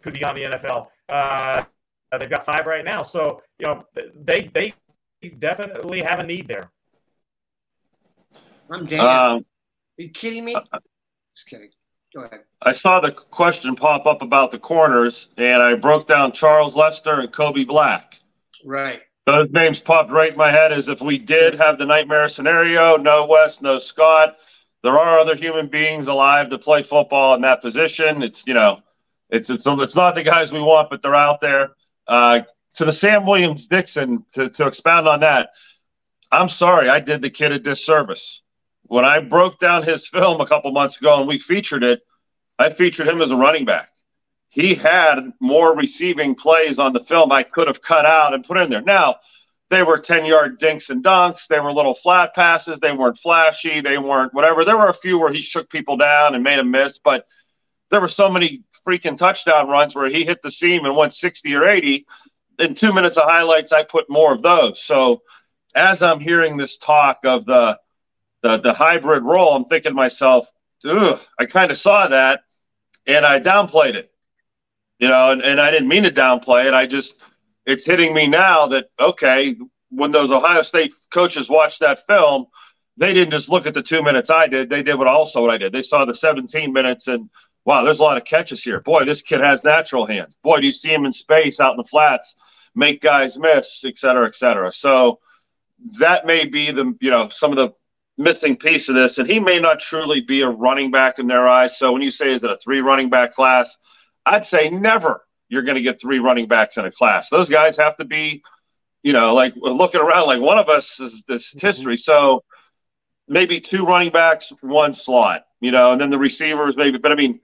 could 0.05 0.13
be 0.13 0.23
on 0.23 0.35
the 0.35 0.43
NFL. 0.43 0.87
Uh, 1.09 1.63
they've 2.17 2.29
got 2.29 2.45
five 2.45 2.67
right 2.67 2.85
now, 2.85 3.01
so 3.01 3.41
you 3.59 3.65
know 3.65 3.83
they 4.23 4.49
they 4.53 4.73
definitely 5.39 6.01
have 6.01 6.19
a 6.19 6.23
need 6.23 6.47
there. 6.47 6.69
I'm 8.69 8.85
Dan. 8.85 8.99
Um, 8.99 9.07
Are 9.07 9.43
you 9.97 10.09
kidding 10.09 10.45
me? 10.45 10.55
Uh, 10.55 10.61
Just 11.35 11.47
kidding. 11.47 11.69
Go 12.15 12.21
ahead. 12.21 12.41
I 12.61 12.71
saw 12.71 12.99
the 12.99 13.11
question 13.11 13.75
pop 13.75 14.05
up 14.05 14.21
about 14.21 14.51
the 14.51 14.59
corners, 14.59 15.29
and 15.37 15.61
I 15.61 15.73
broke 15.75 16.07
down 16.07 16.31
Charles 16.31 16.75
Lester 16.75 17.19
and 17.19 17.31
Kobe 17.31 17.65
Black. 17.65 18.19
Right. 18.63 19.01
Those 19.25 19.49
names 19.51 19.79
popped 19.79 20.11
right 20.11 20.31
in 20.31 20.37
my 20.37 20.51
head 20.51 20.71
as 20.71 20.87
if 20.87 21.01
we 21.01 21.17
did 21.17 21.57
have 21.57 21.79
the 21.79 21.85
nightmare 21.85 22.29
scenario 22.29 22.95
no 22.97 23.25
West, 23.25 23.61
no 23.61 23.79
Scott. 23.79 24.37
There 24.83 24.99
are 24.99 25.19
other 25.19 25.35
human 25.35 25.67
beings 25.67 26.07
alive 26.07 26.49
to 26.49 26.59
play 26.59 26.83
football 26.83 27.33
in 27.33 27.41
that 27.41 27.61
position. 27.61 28.21
It's, 28.21 28.45
you 28.45 28.53
know, 28.53 28.81
it's 29.29 29.49
it's 29.49 29.65
it's 29.65 29.95
not 29.95 30.13
the 30.13 30.23
guys 30.23 30.51
we 30.51 30.59
want, 30.59 30.91
but 30.91 31.01
they're 31.01 31.15
out 31.15 31.41
there. 31.41 31.71
Uh, 32.07 32.41
to 32.75 32.85
the 32.85 32.93
Sam 32.93 33.25
Williams 33.25 33.67
Dixon 33.67 34.25
to 34.33 34.49
to 34.49 34.67
expound 34.67 35.07
on 35.07 35.21
that. 35.21 35.49
I'm 36.31 36.49
sorry, 36.49 36.89
I 36.89 36.99
did 36.99 37.21
the 37.21 37.29
kid 37.29 37.51
a 37.51 37.59
disservice 37.59 38.43
when 38.83 39.05
I 39.05 39.19
broke 39.19 39.59
down 39.59 39.83
his 39.83 40.07
film 40.07 40.41
a 40.41 40.45
couple 40.45 40.71
months 40.71 40.97
ago 40.97 41.17
and 41.19 41.27
we 41.27 41.37
featured 41.37 41.83
it. 41.83 42.01
I 42.59 42.69
featured 42.69 43.07
him 43.07 43.21
as 43.21 43.31
a 43.31 43.35
running 43.35 43.65
back. 43.65 43.89
He 44.55 44.73
had 44.73 45.33
more 45.41 45.75
receiving 45.75 46.33
plays 46.33 46.79
on 46.79 46.93
the 46.93 47.01
film 47.01 47.29
I 47.29 47.43
could 47.43 47.67
have 47.67 47.81
cut 47.81 48.05
out 48.05 48.33
and 48.33 48.41
put 48.41 48.55
in 48.55 48.69
there. 48.69 48.81
Now, 48.81 49.17
they 49.69 49.83
were 49.83 49.99
10 49.99 50.23
yard 50.23 50.59
dinks 50.59 50.89
and 50.89 51.03
dunks. 51.03 51.47
They 51.47 51.59
were 51.59 51.73
little 51.73 51.93
flat 51.93 52.33
passes. 52.33 52.79
They 52.79 52.93
weren't 52.93 53.17
flashy. 53.17 53.81
They 53.81 53.97
weren't 53.97 54.33
whatever. 54.33 54.63
There 54.63 54.77
were 54.77 54.87
a 54.87 54.93
few 54.93 55.19
where 55.19 55.33
he 55.33 55.41
shook 55.41 55.69
people 55.69 55.97
down 55.97 56.35
and 56.35 56.43
made 56.43 56.59
a 56.59 56.63
miss, 56.63 56.99
but 56.99 57.27
there 57.91 57.99
were 57.99 58.07
so 58.07 58.29
many 58.29 58.63
freaking 58.87 59.17
touchdown 59.17 59.67
runs 59.67 59.93
where 59.93 60.07
he 60.07 60.23
hit 60.23 60.41
the 60.41 60.49
seam 60.49 60.85
and 60.85 60.95
went 60.95 61.11
60 61.11 61.53
or 61.53 61.67
80. 61.67 62.05
In 62.59 62.75
two 62.75 62.93
minutes 62.93 63.17
of 63.17 63.25
highlights, 63.25 63.73
I 63.73 63.83
put 63.83 64.09
more 64.09 64.31
of 64.31 64.41
those. 64.41 64.81
So 64.81 65.21
as 65.75 66.01
I'm 66.01 66.21
hearing 66.21 66.55
this 66.55 66.77
talk 66.77 67.19
of 67.25 67.43
the 67.45 67.77
the, 68.41 68.59
the 68.59 68.73
hybrid 68.73 69.23
role, 69.23 69.53
I'm 69.53 69.65
thinking 69.65 69.91
to 69.91 69.95
myself, 69.95 70.49
Ugh, 70.85 71.19
I 71.37 71.45
kind 71.45 71.71
of 71.71 71.77
saw 71.77 72.07
that 72.07 72.43
and 73.05 73.25
I 73.25 73.41
downplayed 73.41 73.95
it. 73.95 74.11
You 74.99 75.09
know, 75.09 75.31
and, 75.31 75.41
and 75.41 75.59
I 75.59 75.71
didn't 75.71 75.89
mean 75.89 76.03
to 76.03 76.11
downplay 76.11 76.65
it. 76.65 76.73
I 76.73 76.85
just 76.85 77.21
it's 77.65 77.85
hitting 77.85 78.13
me 78.13 78.27
now 78.27 78.67
that 78.67 78.85
okay, 78.99 79.55
when 79.89 80.11
those 80.11 80.31
Ohio 80.31 80.61
State 80.61 80.93
coaches 81.11 81.49
watched 81.49 81.79
that 81.81 82.05
film, 82.05 82.45
they 82.97 83.13
didn't 83.13 83.31
just 83.31 83.49
look 83.49 83.65
at 83.65 83.73
the 83.73 83.81
two 83.81 84.01
minutes 84.01 84.29
I 84.29 84.47
did. 84.47 84.69
They 84.69 84.83
did 84.83 84.95
what 84.95 85.07
also 85.07 85.41
what 85.41 85.51
I 85.51 85.57
did. 85.57 85.73
They 85.73 85.81
saw 85.81 86.05
the 86.05 86.13
17 86.13 86.71
minutes 86.71 87.07
and 87.07 87.29
wow, 87.65 87.83
there's 87.83 87.99
a 87.99 88.03
lot 88.03 88.17
of 88.17 88.25
catches 88.25 88.63
here. 88.63 88.79
Boy, 88.79 89.03
this 89.03 89.21
kid 89.21 89.41
has 89.41 89.63
natural 89.63 90.05
hands. 90.05 90.37
Boy, 90.43 90.59
do 90.59 90.67
you 90.67 90.71
see 90.71 90.93
him 90.93 91.05
in 91.05 91.11
space 91.11 91.59
out 91.59 91.71
in 91.71 91.77
the 91.77 91.83
flats, 91.83 92.35
make 92.75 93.01
guys 93.01 93.37
miss, 93.37 93.83
et 93.85 93.97
cetera, 93.97 94.27
et 94.27 94.35
cetera. 94.35 94.71
So 94.71 95.19
that 95.99 96.25
may 96.25 96.45
be 96.45 96.71
the 96.71 96.95
you 97.01 97.09
know 97.09 97.29
some 97.29 97.51
of 97.51 97.57
the 97.57 97.71
missing 98.17 98.55
piece 98.55 98.87
of 98.87 98.95
this, 98.95 99.17
and 99.17 99.29
he 99.29 99.39
may 99.39 99.59
not 99.59 99.79
truly 99.79 100.21
be 100.21 100.41
a 100.41 100.49
running 100.49 100.91
back 100.91 101.19
in 101.19 101.27
their 101.27 101.47
eyes. 101.47 101.77
So 101.77 101.91
when 101.91 102.01
you 102.01 102.11
say 102.11 102.33
is 102.33 102.43
it 102.43 102.49
a 102.49 102.57
three 102.57 102.79
running 102.79 103.09
back 103.09 103.33
class, 103.33 103.75
I'd 104.25 104.45
say 104.45 104.69
never. 104.69 105.21
You're 105.49 105.63
going 105.63 105.75
to 105.75 105.81
get 105.81 105.99
three 105.99 106.19
running 106.19 106.47
backs 106.47 106.77
in 106.77 106.85
a 106.85 106.91
class. 106.91 107.29
Those 107.29 107.49
guys 107.49 107.77
have 107.77 107.97
to 107.97 108.05
be, 108.05 108.43
you 109.03 109.13
know, 109.13 109.33
like 109.33 109.53
looking 109.55 110.01
around 110.01 110.25
like 110.27 110.41
one 110.41 110.57
of 110.57 110.69
us 110.69 110.99
is 110.99 111.23
this 111.27 111.53
mm-hmm. 111.53 111.67
history. 111.67 111.97
So 111.97 112.43
maybe 113.27 113.59
two 113.59 113.85
running 113.85 114.11
backs, 114.11 114.51
one 114.61 114.93
slot, 114.93 115.45
you 115.61 115.71
know, 115.71 115.91
and 115.91 116.01
then 116.01 116.09
the 116.09 116.17
receivers 116.17 116.75
maybe. 116.75 116.97
But 116.97 117.11
I 117.11 117.15
mean, 117.15 117.39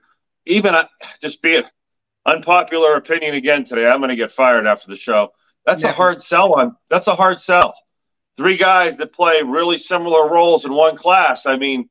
even 0.46 0.74
uh, 0.74 0.86
just 1.20 1.42
be 1.42 1.62
unpopular 2.26 2.94
opinion 2.94 3.34
again 3.34 3.64
today. 3.64 3.88
I'm 3.88 3.98
going 3.98 4.10
to 4.10 4.16
get 4.16 4.30
fired 4.30 4.66
after 4.66 4.88
the 4.88 4.96
show. 4.96 5.32
That's 5.64 5.82
yeah. 5.82 5.90
a 5.90 5.92
hard 5.92 6.20
sell 6.20 6.54
on. 6.54 6.76
That's 6.90 7.06
a 7.06 7.14
hard 7.14 7.40
sell. 7.40 7.74
Three 8.36 8.56
guys 8.56 8.96
that 8.96 9.12
play 9.12 9.42
really 9.42 9.78
similar 9.78 10.28
roles 10.28 10.64
in 10.64 10.72
one 10.72 10.96
class. 10.96 11.46
I 11.46 11.56
mean, 11.56 11.88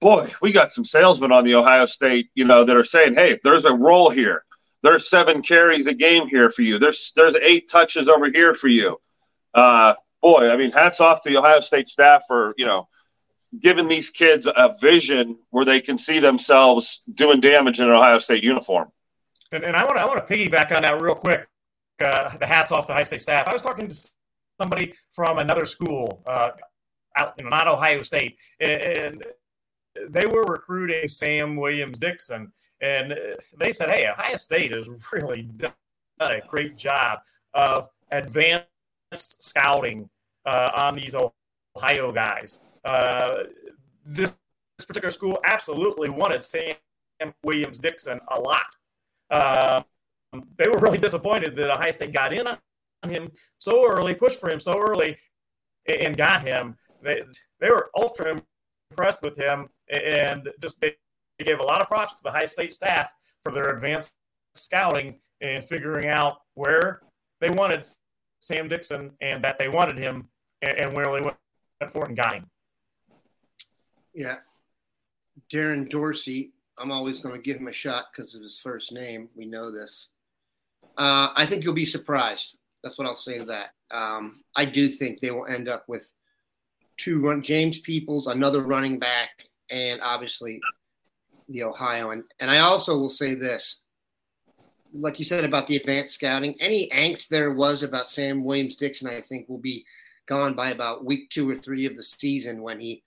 boy, 0.00 0.30
we 0.40 0.52
got 0.52 0.70
some 0.70 0.84
salesmen 0.84 1.32
on 1.32 1.44
the 1.44 1.54
Ohio 1.54 1.86
State, 1.86 2.30
you 2.34 2.44
know, 2.44 2.64
that 2.64 2.76
are 2.76 2.84
saying, 2.84 3.14
"Hey, 3.14 3.38
there's 3.44 3.64
a 3.64 3.72
role 3.72 4.10
here. 4.10 4.44
There's 4.82 5.10
seven 5.10 5.42
carries 5.42 5.86
a 5.86 5.94
game 5.94 6.26
here 6.26 6.50
for 6.50 6.62
you. 6.62 6.78
There's 6.78 7.12
there's 7.14 7.34
eight 7.36 7.68
touches 7.68 8.08
over 8.08 8.30
here 8.30 8.54
for 8.54 8.68
you." 8.68 9.00
Uh, 9.54 9.94
boy, 10.22 10.50
I 10.50 10.56
mean, 10.56 10.70
hats 10.70 11.00
off 11.00 11.22
to 11.22 11.28
the 11.28 11.36
Ohio 11.36 11.60
State 11.60 11.88
staff 11.88 12.24
for 12.26 12.54
you 12.56 12.66
know 12.66 12.88
giving 13.58 13.88
these 13.88 14.10
kids 14.10 14.46
a 14.46 14.74
vision 14.80 15.36
where 15.50 15.64
they 15.64 15.80
can 15.80 15.98
see 15.98 16.20
themselves 16.20 17.02
doing 17.14 17.40
damage 17.40 17.80
in 17.80 17.86
an 17.86 17.94
Ohio 17.94 18.18
State 18.18 18.44
uniform. 18.44 18.90
And, 19.52 19.64
and 19.64 19.76
I 19.76 19.84
want 19.84 19.96
to 19.96 20.02
I 20.02 20.06
want 20.06 20.26
to 20.26 20.34
piggyback 20.34 20.74
on 20.74 20.82
that 20.82 21.00
real 21.00 21.14
quick. 21.14 21.46
Uh, 22.02 22.36
the 22.38 22.46
hats 22.46 22.72
off 22.72 22.86
the 22.86 22.92
Ohio 22.92 23.04
State 23.04 23.22
staff. 23.22 23.48
I 23.48 23.52
was 23.52 23.62
talking 23.62 23.88
to 23.88 24.08
somebody 24.58 24.94
from 25.12 25.38
another 25.38 25.66
school, 25.66 26.22
uh, 26.26 26.50
out 27.16 27.34
you 27.36 27.44
know, 27.44 27.50
not 27.50 27.68
Ohio 27.68 28.02
State, 28.02 28.38
and 28.60 29.24
they 30.08 30.26
were 30.26 30.44
recruiting 30.44 31.08
Sam 31.08 31.56
Williams 31.56 31.98
Dixon, 31.98 32.52
and 32.80 33.14
they 33.58 33.72
said, 33.72 33.90
"Hey, 33.90 34.06
Ohio 34.08 34.36
State 34.36 34.72
has 34.72 34.88
really 35.12 35.42
done 35.42 35.72
a 36.20 36.40
great 36.46 36.76
job 36.76 37.20
of 37.54 37.88
advanced 38.10 38.66
scouting 39.42 40.08
uh, 40.46 40.70
on 40.74 40.94
these 40.94 41.14
Ohio 41.76 42.12
guys." 42.12 42.60
Uh, 42.84 43.44
this, 44.04 44.32
this, 44.78 44.86
particular 44.86 45.10
school 45.10 45.38
absolutely 45.44 46.08
wanted 46.08 46.42
Sam 46.42 46.74
Williams 47.44 47.78
Dixon 47.78 48.20
a 48.28 48.40
lot. 48.40 48.66
Uh, 49.30 49.82
they 50.56 50.68
were 50.68 50.78
really 50.78 50.98
disappointed 50.98 51.54
that 51.56 51.70
Ohio 51.70 51.90
State 51.90 52.12
got 52.12 52.32
in 52.32 52.46
on 52.46 52.58
him 53.10 53.30
so 53.58 53.86
early, 53.86 54.14
pushed 54.14 54.40
for 54.40 54.50
him 54.50 54.60
so 54.60 54.78
early, 54.78 55.18
and 55.86 56.16
got 56.16 56.42
him. 56.42 56.76
They, 57.02 57.22
they 57.60 57.68
were 57.68 57.90
ultra 57.96 58.40
impressed 58.90 59.22
with 59.22 59.36
him 59.36 59.68
and 59.90 60.48
just 60.60 60.80
they, 60.80 60.96
gave 61.38 61.58
a 61.58 61.64
lot 61.64 61.80
of 61.80 61.88
props 61.88 62.12
to 62.12 62.22
the 62.22 62.28
Ohio 62.28 62.44
State 62.44 62.70
staff 62.70 63.10
for 63.42 63.50
their 63.50 63.74
advanced 63.74 64.12
scouting 64.54 65.18
and 65.40 65.64
figuring 65.64 66.06
out 66.06 66.42
where 66.54 67.00
they 67.40 67.48
wanted 67.48 67.86
Sam 68.40 68.68
Dixon 68.68 69.12
and 69.22 69.42
that 69.42 69.58
they 69.58 69.68
wanted 69.68 69.96
him 69.96 70.28
and, 70.60 70.78
and 70.78 70.92
where 70.92 71.06
they 71.06 71.22
went 71.22 71.36
for 71.88 72.04
and 72.04 72.14
got 72.14 72.34
him. 72.34 72.46
Yeah. 74.14 74.36
Darren 75.50 75.88
Dorsey, 75.88 76.52
I'm 76.78 76.92
always 76.92 77.20
going 77.20 77.34
to 77.34 77.40
give 77.40 77.56
him 77.56 77.68
a 77.68 77.72
shot 77.72 78.06
because 78.12 78.34
of 78.34 78.42
his 78.42 78.58
first 78.58 78.92
name. 78.92 79.28
We 79.34 79.46
know 79.46 79.70
this. 79.70 80.10
Uh, 80.98 81.28
I 81.34 81.46
think 81.46 81.64
you'll 81.64 81.72
be 81.72 81.86
surprised. 81.86 82.56
That's 82.82 82.98
what 82.98 83.06
I'll 83.06 83.14
say 83.14 83.38
to 83.38 83.44
that. 83.46 83.70
Um, 83.90 84.42
I 84.56 84.64
do 84.64 84.88
think 84.88 85.20
they 85.20 85.30
will 85.30 85.46
end 85.46 85.68
up 85.68 85.84
with 85.88 86.10
two 86.96 87.20
run 87.20 87.42
James 87.42 87.78
Peoples, 87.78 88.26
another 88.26 88.62
running 88.62 88.98
back, 88.98 89.30
and 89.70 90.00
obviously 90.02 90.60
the 91.48 91.64
Ohio. 91.64 92.10
And 92.10 92.24
and 92.38 92.50
I 92.50 92.58
also 92.58 92.98
will 92.98 93.10
say 93.10 93.34
this. 93.34 93.78
Like 94.92 95.18
you 95.18 95.24
said 95.24 95.44
about 95.44 95.68
the 95.68 95.76
advanced 95.76 96.14
scouting, 96.14 96.56
any 96.60 96.88
angst 96.90 97.28
there 97.28 97.52
was 97.52 97.82
about 97.82 98.10
Sam 98.10 98.42
Williams 98.42 98.74
Dixon, 98.74 99.08
I 99.08 99.20
think, 99.20 99.48
will 99.48 99.58
be 99.58 99.84
gone 100.26 100.54
by 100.54 100.70
about 100.70 101.04
week 101.04 101.30
two 101.30 101.48
or 101.48 101.56
three 101.56 101.86
of 101.86 101.96
the 101.96 102.02
season 102.02 102.62
when 102.62 102.80
he 102.80 103.02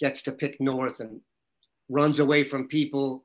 gets 0.00 0.22
to 0.22 0.32
pick 0.32 0.60
north 0.60 1.00
and 1.00 1.20
runs 1.88 2.18
away 2.18 2.44
from 2.44 2.68
people 2.68 3.24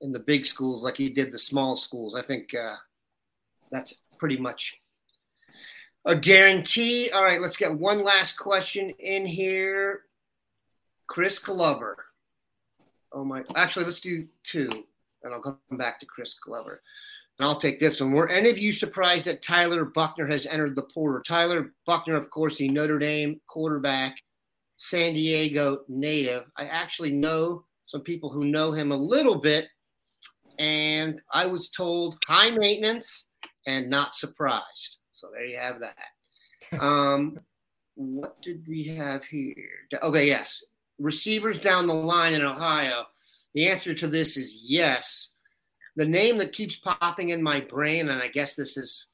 in 0.00 0.12
the 0.12 0.18
big 0.18 0.46
schools 0.46 0.82
like 0.82 0.96
he 0.96 1.08
did 1.08 1.32
the 1.32 1.38
small 1.38 1.76
schools. 1.76 2.14
I 2.14 2.22
think 2.22 2.54
uh, 2.54 2.76
that's 3.70 3.94
pretty 4.18 4.36
much 4.36 4.76
a 6.04 6.16
guarantee. 6.16 7.10
All 7.10 7.22
right, 7.22 7.40
let's 7.40 7.56
get 7.56 7.76
one 7.76 8.04
last 8.04 8.38
question 8.38 8.90
in 8.98 9.26
here. 9.26 10.02
Chris 11.06 11.38
Glover. 11.38 11.96
Oh 13.12 13.24
my! 13.24 13.42
Actually, 13.56 13.86
let's 13.86 14.00
do 14.00 14.26
two, 14.42 14.68
and 15.22 15.34
I'll 15.34 15.42
come 15.42 15.58
back 15.72 16.00
to 16.00 16.06
Chris 16.06 16.34
Glover. 16.34 16.82
And 17.38 17.48
I'll 17.48 17.56
take 17.56 17.80
this 17.80 18.00
one. 18.00 18.12
Were 18.12 18.28
any 18.28 18.50
of 18.50 18.58
you 18.58 18.70
surprised 18.70 19.24
that 19.24 19.42
Tyler 19.42 19.84
Buchner 19.84 20.26
has 20.26 20.46
entered 20.46 20.76
the 20.76 20.82
portal? 20.82 21.22
Tyler 21.22 21.72
Buchner, 21.86 22.16
of 22.16 22.30
course, 22.30 22.56
the 22.56 22.68
Notre 22.68 22.98
Dame 22.98 23.40
quarterback 23.46 24.16
San 24.76 25.12
Diego 25.12 25.80
native. 25.88 26.44
I 26.56 26.64
actually 26.64 27.12
know 27.12 27.64
some 27.86 28.00
people 28.00 28.30
who 28.30 28.44
know 28.44 28.72
him 28.72 28.92
a 28.92 28.96
little 28.96 29.38
bit, 29.38 29.68
and 30.58 31.20
I 31.32 31.46
was 31.46 31.70
told 31.70 32.16
high 32.26 32.50
maintenance 32.50 33.26
and 33.66 33.90
not 33.90 34.14
surprised. 34.14 34.96
So 35.12 35.28
there 35.32 35.44
you 35.44 35.58
have 35.58 35.80
that. 35.80 35.96
Um, 36.80 37.40
what 37.96 38.40
did 38.42 38.64
we 38.68 38.86
have 38.96 39.24
here? 39.24 39.88
Okay, 40.00 40.28
yes. 40.28 40.62
Receivers 41.00 41.58
down 41.58 41.86
the 41.86 41.94
line 41.94 42.34
in 42.34 42.42
Ohio. 42.42 43.06
The 43.54 43.68
answer 43.68 43.94
to 43.94 44.06
this 44.06 44.36
is 44.36 44.60
yes. 44.62 45.30
The 45.96 46.04
name 46.04 46.38
that 46.38 46.52
keeps 46.52 46.76
popping 46.76 47.30
in 47.30 47.42
my 47.42 47.60
brain, 47.60 48.08
and 48.10 48.22
I 48.22 48.28
guess 48.28 48.54
this 48.54 48.76
is 48.76 49.06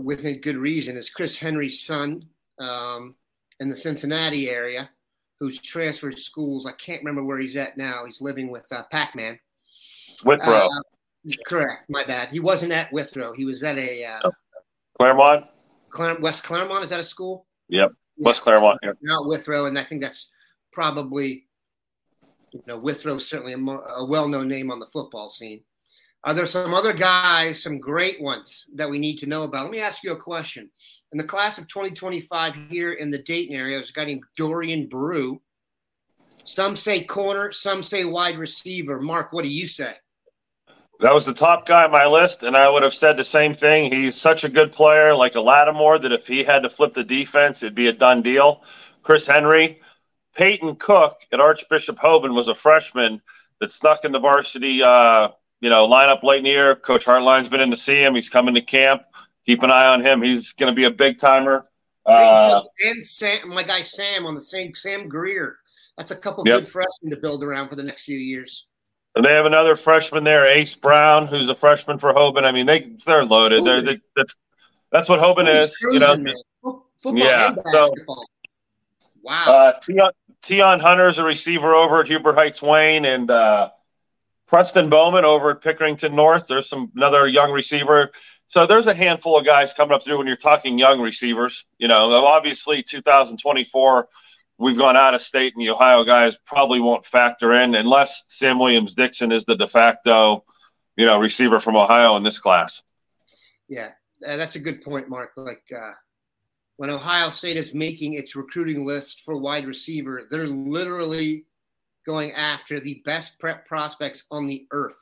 within 0.00 0.40
good 0.40 0.56
reason, 0.56 0.96
is 0.96 1.10
Chris 1.10 1.36
Henry's 1.36 1.82
son. 1.82 2.24
Um, 2.58 3.16
in 3.60 3.68
the 3.68 3.76
Cincinnati 3.76 4.50
area 4.50 4.90
who's 5.40 5.60
transferred 5.60 6.18
schools. 6.18 6.66
I 6.66 6.72
can't 6.72 7.02
remember 7.02 7.24
where 7.24 7.38
he's 7.38 7.56
at 7.56 7.76
now. 7.76 8.04
He's 8.06 8.20
living 8.20 8.50
with 8.50 8.66
uh, 8.72 8.84
Pac 8.90 9.14
Man. 9.14 9.38
Withrow. 10.24 10.66
Uh, 10.66 11.30
correct. 11.46 11.90
My 11.90 12.04
bad. 12.04 12.30
He 12.30 12.40
wasn't 12.40 12.72
at 12.72 12.92
Withrow. 12.92 13.34
He 13.34 13.44
was 13.44 13.62
at 13.62 13.76
a 13.78 14.04
uh, 14.04 14.30
Clermont. 14.98 15.44
Clar- 15.90 16.20
West 16.20 16.44
Clermont. 16.44 16.84
Is 16.84 16.90
that 16.90 17.00
a 17.00 17.04
school? 17.04 17.46
Yep. 17.68 17.92
Yeah. 18.16 18.26
West 18.26 18.42
Clermont. 18.42 18.78
Yeah. 18.82 18.92
Not 19.02 19.26
Withrow, 19.26 19.66
and 19.66 19.78
I 19.78 19.84
think 19.84 20.00
that's 20.00 20.28
probably 20.72 21.46
you 22.52 22.62
know 22.66 22.78
Withrow 22.78 23.18
certainly 23.18 23.52
a, 23.52 23.58
mo- 23.58 23.84
a 23.96 24.04
well-known 24.04 24.48
name 24.48 24.70
on 24.70 24.78
the 24.78 24.86
football 24.86 25.30
scene. 25.30 25.62
Are 26.24 26.34
there 26.34 26.46
some 26.46 26.74
other 26.74 26.92
guys, 26.92 27.62
some 27.62 27.78
great 27.78 28.20
ones 28.20 28.66
that 28.74 28.90
we 28.90 28.98
need 28.98 29.16
to 29.18 29.26
know 29.26 29.44
about? 29.44 29.64
Let 29.64 29.70
me 29.70 29.78
ask 29.78 30.02
you 30.02 30.10
a 30.10 30.16
question. 30.16 30.68
In 31.12 31.18
the 31.18 31.24
class 31.24 31.56
of 31.56 31.68
2025 31.68 32.54
here 32.68 32.94
in 32.94 33.10
the 33.10 33.22
Dayton 33.22 33.54
area, 33.54 33.76
there's 33.76 33.90
a 33.90 33.92
guy 33.92 34.06
named 34.06 34.24
Dorian 34.36 34.88
Brew. 34.88 35.40
Some 36.44 36.74
say 36.74 37.04
corner, 37.04 37.52
some 37.52 37.82
say 37.82 38.04
wide 38.04 38.38
receiver. 38.38 39.00
Mark, 39.00 39.32
what 39.32 39.44
do 39.44 39.50
you 39.50 39.68
say? 39.68 39.94
That 41.00 41.12
was 41.12 41.26
the 41.26 41.34
top 41.34 41.66
guy 41.66 41.84
on 41.84 41.90
my 41.90 42.06
list, 42.06 42.42
and 42.42 42.56
I 42.56 42.70
would 42.70 42.82
have 42.82 42.94
said 42.94 43.16
the 43.16 43.24
same 43.24 43.52
thing. 43.52 43.92
He's 43.92 44.18
such 44.18 44.44
a 44.44 44.48
good 44.48 44.72
player, 44.72 45.14
like 45.14 45.34
a 45.34 45.40
Lattimore, 45.40 45.98
that 45.98 46.12
if 46.12 46.26
he 46.26 46.42
had 46.42 46.62
to 46.62 46.70
flip 46.70 46.94
the 46.94 47.04
defense, 47.04 47.62
it'd 47.62 47.74
be 47.74 47.88
a 47.88 47.92
done 47.92 48.22
deal. 48.22 48.62
Chris 49.02 49.26
Henry, 49.26 49.80
Peyton 50.36 50.76
Cook 50.76 51.18
at 51.32 51.40
Archbishop 51.40 51.98
Hoban 51.98 52.34
was 52.34 52.48
a 52.48 52.54
freshman 52.54 53.20
that 53.60 53.72
snuck 53.72 54.04
in 54.04 54.12
the 54.12 54.18
varsity 54.18 54.82
uh, 54.82 55.28
you 55.60 55.70
know, 55.70 55.88
lineup 55.88 56.22
late 56.22 56.38
in 56.38 56.44
the 56.44 56.50
year. 56.50 56.76
Coach 56.76 57.04
Hartline's 57.04 57.48
been 57.48 57.60
in 57.60 57.70
to 57.70 57.76
see 57.76 58.02
him. 58.02 58.14
He's 58.14 58.28
coming 58.28 58.54
to 58.54 58.60
camp. 58.60 59.02
Keep 59.46 59.62
an 59.62 59.70
eye 59.70 59.86
on 59.86 60.04
him. 60.04 60.22
He's 60.22 60.52
going 60.52 60.72
to 60.72 60.76
be 60.76 60.84
a 60.84 60.90
big 60.90 61.18
timer. 61.18 61.64
Uh, 62.04 62.62
and 62.84 63.04
Sam, 63.04 63.48
my 63.48 63.62
guy 63.62 63.82
Sam 63.82 64.26
on 64.26 64.34
the 64.34 64.40
same 64.40 64.74
Sam 64.74 65.08
Greer. 65.08 65.56
That's 65.96 66.10
a 66.10 66.16
couple 66.16 66.44
yep. 66.46 66.60
good 66.60 66.68
freshmen 66.68 67.10
to 67.10 67.16
build 67.16 67.42
around 67.42 67.68
for 67.68 67.76
the 67.76 67.82
next 67.82 68.04
few 68.04 68.18
years. 68.18 68.66
And 69.16 69.24
they 69.24 69.32
have 69.32 69.46
another 69.46 69.76
freshman 69.76 70.24
there, 70.24 70.46
Ace 70.46 70.74
Brown, 70.74 71.26
who's 71.26 71.48
a 71.48 71.54
freshman 71.54 71.98
for 71.98 72.12
Hoban. 72.12 72.44
I 72.44 72.52
mean, 72.52 72.66
they 72.66 72.92
they're 73.06 73.24
loaded. 73.24 73.64
They're, 73.64 73.80
they, 73.80 73.98
that's 74.14 74.36
that's 74.92 75.08
what 75.08 75.20
Hoban 75.20 75.48
is. 75.48 75.74
You 75.90 75.98
know, 75.98 76.82
football 77.02 77.24
yeah. 77.24 77.54
So, 77.72 77.90
wow. 79.22 79.44
Uh, 79.46 79.80
Tion, 79.80 80.10
Tion 80.42 80.80
Hunter 80.80 81.06
is 81.08 81.16
a 81.16 81.24
receiver 81.24 81.74
over 81.74 82.00
at 82.02 82.08
Huber 82.08 82.34
Heights 82.34 82.60
Wayne, 82.60 83.06
and 83.06 83.30
uh, 83.30 83.70
Preston 84.46 84.90
Bowman 84.90 85.24
over 85.24 85.50
at 85.52 85.62
Pickerington 85.62 86.12
North. 86.12 86.46
There's 86.46 86.68
some 86.68 86.92
another 86.94 87.26
young 87.26 87.52
receiver. 87.52 88.12
So 88.48 88.66
there's 88.66 88.86
a 88.86 88.94
handful 88.94 89.38
of 89.38 89.46
guys 89.46 89.72
coming 89.72 89.94
up 89.94 90.04
through 90.04 90.18
when 90.18 90.26
you're 90.26 90.36
talking 90.36 90.78
young 90.78 91.00
receivers. 91.00 91.64
You 91.78 91.88
know, 91.88 92.12
obviously 92.26 92.82
2024, 92.82 94.08
we've 94.58 94.78
gone 94.78 94.96
out 94.96 95.14
of 95.14 95.22
state, 95.22 95.54
and 95.54 95.62
the 95.62 95.70
Ohio 95.70 96.04
guys 96.04 96.38
probably 96.44 96.80
won't 96.80 97.04
factor 97.04 97.52
in 97.52 97.74
unless 97.74 98.24
Sam 98.28 98.58
Williams 98.58 98.94
Dixon 98.94 99.32
is 99.32 99.44
the 99.44 99.56
de 99.56 99.68
facto, 99.68 100.44
you 100.96 101.06
know, 101.06 101.18
receiver 101.18 101.60
from 101.60 101.76
Ohio 101.76 102.16
in 102.16 102.22
this 102.22 102.38
class. 102.38 102.82
Yeah, 103.68 103.90
that's 104.20 104.56
a 104.56 104.60
good 104.60 104.82
point, 104.82 105.08
Mark. 105.08 105.32
Like 105.36 105.64
uh, 105.76 105.92
when 106.76 106.90
Ohio 106.90 107.30
State 107.30 107.56
is 107.56 107.74
making 107.74 108.14
its 108.14 108.36
recruiting 108.36 108.86
list 108.86 109.22
for 109.24 109.36
wide 109.36 109.66
receiver, 109.66 110.26
they're 110.30 110.46
literally 110.46 111.44
going 112.06 112.32
after 112.32 112.78
the 112.78 113.02
best 113.04 113.38
prep 113.38 113.66
prospects 113.66 114.24
on 114.30 114.46
the 114.46 114.66
earth. 114.70 114.96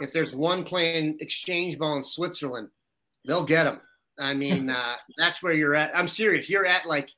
If 0.00 0.12
there's 0.12 0.34
one 0.34 0.64
playing 0.64 1.18
exchange 1.20 1.78
ball 1.78 1.96
in 1.96 2.02
Switzerland, 2.02 2.68
they'll 3.24 3.46
get 3.46 3.64
them. 3.64 3.80
I 4.18 4.34
mean, 4.34 4.70
uh, 4.76 4.96
that's 5.16 5.42
where 5.42 5.52
you're 5.52 5.74
at. 5.74 5.96
I'm 5.96 6.08
serious. 6.08 6.50
You're 6.50 6.66
at 6.66 6.86
like, 6.86 7.10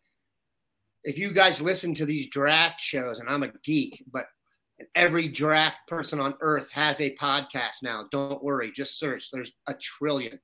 if 1.06 1.16
you 1.16 1.32
guys 1.32 1.62
listen 1.62 1.94
to 1.94 2.04
these 2.04 2.28
draft 2.28 2.80
shows, 2.80 3.18
and 3.18 3.28
I'm 3.28 3.42
a 3.42 3.52
geek, 3.64 4.04
but 4.12 4.26
every 4.94 5.28
draft 5.28 5.78
person 5.88 6.20
on 6.20 6.34
earth 6.40 6.70
has 6.72 7.00
a 7.00 7.16
podcast 7.16 7.82
now. 7.82 8.06
Don't 8.10 8.44
worry, 8.44 8.70
just 8.70 8.98
search. 8.98 9.30
There's 9.30 9.52
a 9.66 9.74
trillion. 9.74 10.38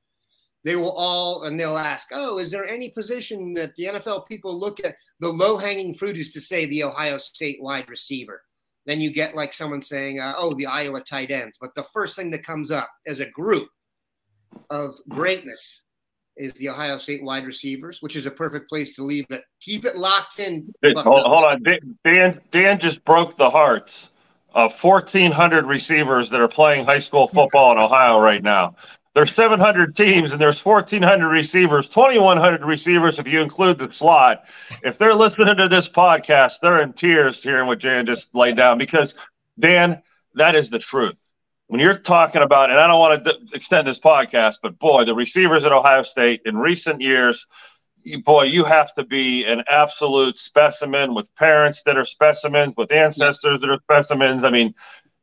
They 0.65 0.77
will 0.77 0.93
all, 0.93 1.43
and 1.43 1.59
they'll 1.59 1.77
ask, 1.77 2.09
oh, 2.13 2.39
is 2.39 2.51
there 2.51 2.67
any 2.67 2.91
position 2.91 3.53
that 3.55 3.75
the 3.77 3.85
NFL 3.85 4.27
people 4.27 4.59
look 4.59 4.79
at? 4.83 4.97
The 5.21 5.29
low 5.29 5.59
hanging 5.59 5.95
fruit 5.95 6.17
is 6.17 6.33
to 6.33 6.41
say 6.41 6.65
the 6.65 6.85
Ohio 6.85 7.19
State 7.19 7.61
wide 7.61 7.91
receiver 7.91 8.41
then 8.87 9.01
you 9.01 9.13
get 9.13 9.35
like 9.35 9.53
someone 9.53 9.83
saying, 9.83 10.21
uh, 10.21 10.35
"Oh, 10.37 10.55
the 10.55 10.67
Iowa 10.67 11.01
tight 11.01 11.31
ends." 11.31 11.57
But 11.61 11.75
the 11.75 11.87
first 11.93 12.17
thing 12.17 12.31
that 12.31 12.45
comes 12.45 12.71
up 12.71 12.91
as 13.07 13.21
a 13.21 13.31
group 13.31 13.69
of 14.71 14.97
greatness 15.09 15.83
is 16.37 16.53
the 16.55 16.69
Ohio 16.69 16.99
State 16.99 17.23
wide 17.23 17.45
receivers, 17.45 18.01
which 18.01 18.17
is 18.17 18.27
a 18.27 18.31
perfect 18.31 18.69
place 18.69 18.95
to 18.97 19.03
leave 19.03 19.27
it. 19.31 19.45
Keep 19.61 19.85
it 19.85 19.97
locked 19.97 20.39
in. 20.39 20.73
Hold, 20.83 21.05
hold 21.05 21.45
on, 21.45 21.63
Dan. 22.05 22.41
Dan 22.51 22.79
just 22.79 23.05
broke 23.05 23.37
the 23.37 23.51
hearts 23.51 24.11
of 24.55 24.73
1,400 24.83 25.67
receivers 25.67 26.31
that 26.31 26.41
are 26.41 26.49
playing 26.49 26.85
high 26.85 26.99
school 26.99 27.29
football 27.29 27.73
in 27.73 27.79
Ohio 27.79 28.19
right 28.19 28.43
now. 28.43 28.75
There's 29.15 29.35
700 29.35 29.95
teams 29.95 30.33
and 30.33 30.41
there's 30.41 30.65
1,400 30.65 31.29
receivers, 31.29 31.89
2,100 31.89 32.65
receivers 32.65 33.19
if 33.19 33.27
you 33.27 33.43
include 33.43 33.79
the 33.79 33.93
slot. 33.93 34.45
If 34.83 34.97
they're 34.97 35.15
listening 35.15 35.57
to 35.57 35.69
this 35.69 35.89
podcast, 35.89 36.61
they're 36.63 36.81
in 36.81 36.95
tears 36.95 37.43
hearing 37.43 37.67
what 37.67 37.79
Jan 37.79 38.07
just 38.07 38.35
laid 38.35 38.57
down 38.57 38.79
because, 38.79 39.15
Dan, 39.59 40.03
that 40.35 40.55
is 40.55 40.71
the 40.71 40.79
truth. 40.79 41.32
When 41.73 41.81
you're 41.81 41.97
talking 41.97 42.43
about, 42.43 42.69
and 42.69 42.79
I 42.79 42.87
don't 42.87 42.99
want 42.99 43.25
to 43.25 43.33
d- 43.33 43.49
extend 43.55 43.89
this 43.89 43.99
podcast, 43.99 44.57
but 44.63 44.79
boy, 44.79 45.07
the 45.07 45.15
receivers 45.15 45.65
at 45.65 45.73
Ohio 45.73 46.03
State 46.03 46.43
in 46.45 46.59
recent 46.59 47.01
years, 47.01 47.47
boy, 48.25 48.43
you 48.43 48.65
have 48.65 48.93
to 48.93 49.05
be 49.05 49.47
an 49.47 49.65
absolute 49.71 50.37
specimen 50.37 51.15
with 51.15 51.35
parents 51.35 51.83
that 51.85 51.97
are 51.97 52.05
specimens, 52.05 52.75
with 52.77 52.93
ancestors 52.93 53.59
that 53.63 53.71
are 53.71 53.79
specimens. 53.85 54.45
I 54.45 54.51
mean, 54.51 54.75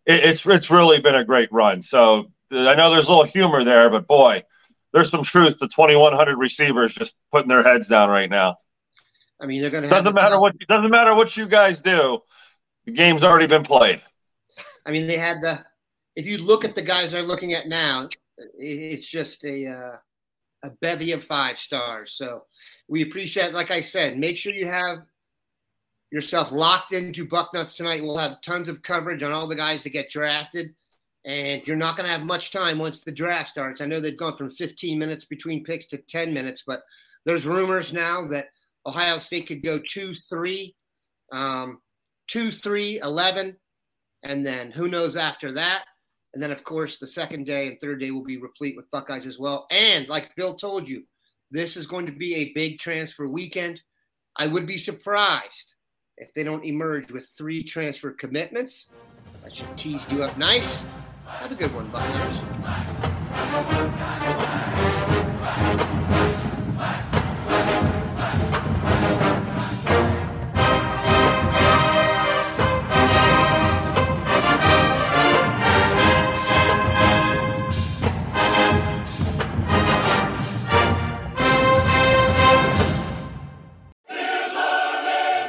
it, 0.07 0.23
it's 0.23 0.43
it's 0.47 0.71
really 0.71 0.99
been 0.99 1.13
a 1.13 1.23
great 1.23 1.51
run. 1.51 1.83
So 1.83 2.31
I 2.51 2.73
know 2.73 2.89
there's 2.89 3.05
a 3.05 3.11
little 3.11 3.25
humor 3.25 3.63
there, 3.63 3.91
but 3.91 4.07
boy, 4.07 4.43
there's 4.91 5.11
some 5.11 5.21
truth 5.21 5.59
to 5.59 5.67
2,100 5.67 6.35
receivers 6.35 6.95
just 6.95 7.13
putting 7.31 7.49
their 7.49 7.61
heads 7.61 7.89
down 7.89 8.09
right 8.09 8.27
now. 8.27 8.55
I 9.39 9.45
mean, 9.45 9.61
they're 9.61 9.69
going 9.69 9.83
to 9.83 9.89
doesn't 9.89 10.15
matter 10.15 10.31
top. 10.31 10.41
what 10.41 10.55
doesn't 10.67 10.89
matter 10.89 11.13
what 11.13 11.37
you 11.37 11.47
guys 11.47 11.79
do. 11.79 12.23
The 12.85 12.91
game's 12.91 13.23
already 13.23 13.45
been 13.45 13.61
played. 13.61 14.01
I 14.83 14.89
mean, 14.89 15.05
they 15.05 15.17
had 15.17 15.43
the. 15.43 15.68
If 16.19 16.27
you 16.27 16.37
look 16.37 16.65
at 16.65 16.75
the 16.75 16.81
guys 16.81 17.11
they're 17.11 17.23
looking 17.23 17.53
at 17.53 17.67
now, 17.67 18.07
it's 18.57 19.07
just 19.07 19.43
a 19.45 19.67
uh, 19.67 19.97
a 20.63 20.69
bevy 20.81 21.13
of 21.13 21.23
five 21.23 21.57
stars. 21.57 22.13
So 22.13 22.43
we 22.87 23.03
appreciate, 23.03 23.53
like 23.53 23.71
I 23.71 23.79
said, 23.79 24.17
make 24.17 24.35
sure 24.35 24.53
you 24.53 24.67
have 24.67 24.99
yourself 26.11 26.51
locked 26.51 26.91
into 26.91 27.25
Bucknuts 27.25 27.77
tonight. 27.77 28.03
We'll 28.03 28.17
have 28.17 28.41
tons 28.41 28.67
of 28.67 28.81
coverage 28.81 29.23
on 29.23 29.31
all 29.31 29.47
the 29.47 29.55
guys 29.55 29.83
that 29.83 29.91
get 29.91 30.09
drafted 30.09 30.75
and 31.25 31.65
you're 31.67 31.75
not 31.75 31.97
going 31.97 32.05
to 32.07 32.11
have 32.11 32.25
much 32.25 32.51
time 32.51 32.77
once 32.77 32.99
the 32.99 33.11
draft 33.11 33.49
starts. 33.49 33.81
I 33.81 33.85
know 33.85 33.99
they've 33.99 34.17
gone 34.17 34.37
from 34.37 34.51
15 34.51 34.97
minutes 34.97 35.25
between 35.25 35.63
picks 35.63 35.85
to 35.87 35.97
10 35.97 36.33
minutes, 36.33 36.63
but 36.65 36.81
there's 37.25 37.45
rumors 37.45 37.91
now 37.91 38.25
that 38.27 38.47
Ohio 38.85 39.17
State 39.17 39.47
could 39.47 39.63
go 39.63 39.79
2 39.79 40.15
3, 40.15 40.75
um, 41.31 41.81
2 42.27 42.51
3, 42.51 42.99
11, 42.99 43.55
and 44.23 44.45
then 44.45 44.71
who 44.71 44.87
knows 44.87 45.15
after 45.15 45.51
that. 45.53 45.83
And 46.33 46.43
then, 46.43 46.51
of 46.51 46.63
course, 46.63 46.97
the 46.97 47.07
second 47.07 47.45
day 47.45 47.67
and 47.67 47.79
third 47.79 47.99
day 47.99 48.11
will 48.11 48.23
be 48.23 48.37
replete 48.37 48.75
with 48.75 48.91
Buckeyes 48.91 49.25
as 49.25 49.39
well. 49.39 49.65
And 49.71 50.07
like 50.07 50.35
Bill 50.35 50.55
told 50.55 50.87
you, 50.87 51.03
this 51.51 51.75
is 51.75 51.87
going 51.87 52.05
to 52.05 52.11
be 52.11 52.35
a 52.35 52.53
big 52.53 52.77
transfer 52.77 53.27
weekend. 53.27 53.81
I 54.35 54.47
would 54.47 54.67
be 54.67 54.77
surprised 54.77 55.75
if 56.17 56.31
they 56.33 56.43
don't 56.43 56.63
emerge 56.63 57.11
with 57.11 57.29
three 57.37 57.63
transfer 57.63 58.11
commitments. 58.11 58.89
That 59.43 59.55
should 59.55 59.75
tease 59.77 60.05
you 60.11 60.23
up 60.23 60.37
nice. 60.37 60.79
Have 61.25 61.51
a 61.51 61.55
good 61.55 61.73
one, 61.73 61.87
Buckeyes. 61.89 62.39